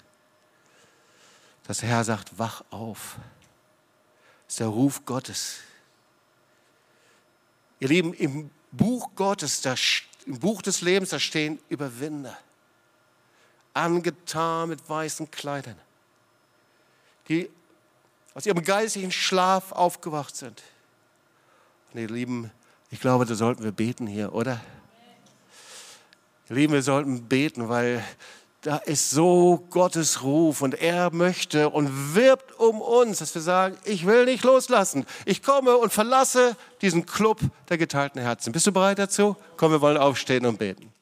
dass 1.64 1.78
der 1.78 1.90
Herr 1.90 2.04
sagt, 2.04 2.38
wach 2.38 2.64
auf. 2.70 3.16
Das 4.46 4.54
ist 4.54 4.60
der 4.60 4.66
Ruf 4.68 5.04
Gottes. 5.04 5.58
Ihr 7.78 7.88
Lieben, 7.88 8.14
im 8.14 8.50
Buch 8.72 9.10
Gottes, 9.14 9.60
da, 9.60 9.74
im 10.26 10.38
Buch 10.38 10.62
des 10.62 10.80
Lebens, 10.80 11.10
da 11.10 11.18
stehen 11.18 11.58
Überwinder, 11.68 12.36
angetan 13.74 14.68
mit 14.68 14.88
weißen 14.88 15.30
Kleidern, 15.30 15.76
die 17.28 17.50
aus 18.34 18.46
ihrem 18.46 18.62
geistigen 18.62 19.12
Schlaf 19.12 19.72
aufgewacht 19.72 20.36
sind. 20.36 20.62
Und 21.92 22.00
ihr 22.00 22.08
Lieben, 22.08 22.50
ich 22.90 23.00
glaube, 23.00 23.26
da 23.26 23.34
sollten 23.34 23.64
wir 23.64 23.72
beten 23.72 24.06
hier, 24.06 24.34
oder? 24.34 24.60
Lieben, 26.48 26.72
wir 26.74 26.82
sollten 26.82 27.28
beten, 27.28 27.68
weil 27.68 28.04
da 28.62 28.76
ist 28.76 29.10
so 29.10 29.66
Gottes 29.70 30.22
Ruf 30.22 30.62
und 30.62 30.80
er 30.80 31.12
möchte 31.12 31.68
und 31.68 32.14
wirbt 32.14 32.58
um 32.60 32.80
uns, 32.80 33.18
dass 33.18 33.34
wir 33.34 33.42
sagen, 33.42 33.76
ich 33.84 34.06
will 34.06 34.24
nicht 34.24 34.44
loslassen. 34.44 35.04
Ich 35.24 35.42
komme 35.42 35.76
und 35.76 35.92
verlasse 35.92 36.56
diesen 36.80 37.04
Club 37.04 37.40
der 37.68 37.76
geteilten 37.76 38.20
Herzen. 38.20 38.52
Bist 38.52 38.66
du 38.68 38.72
bereit 38.72 39.00
dazu? 39.00 39.36
Komm, 39.56 39.72
wir 39.72 39.80
wollen 39.80 39.96
aufstehen 39.96 40.46
und 40.46 40.60
beten. 40.60 40.92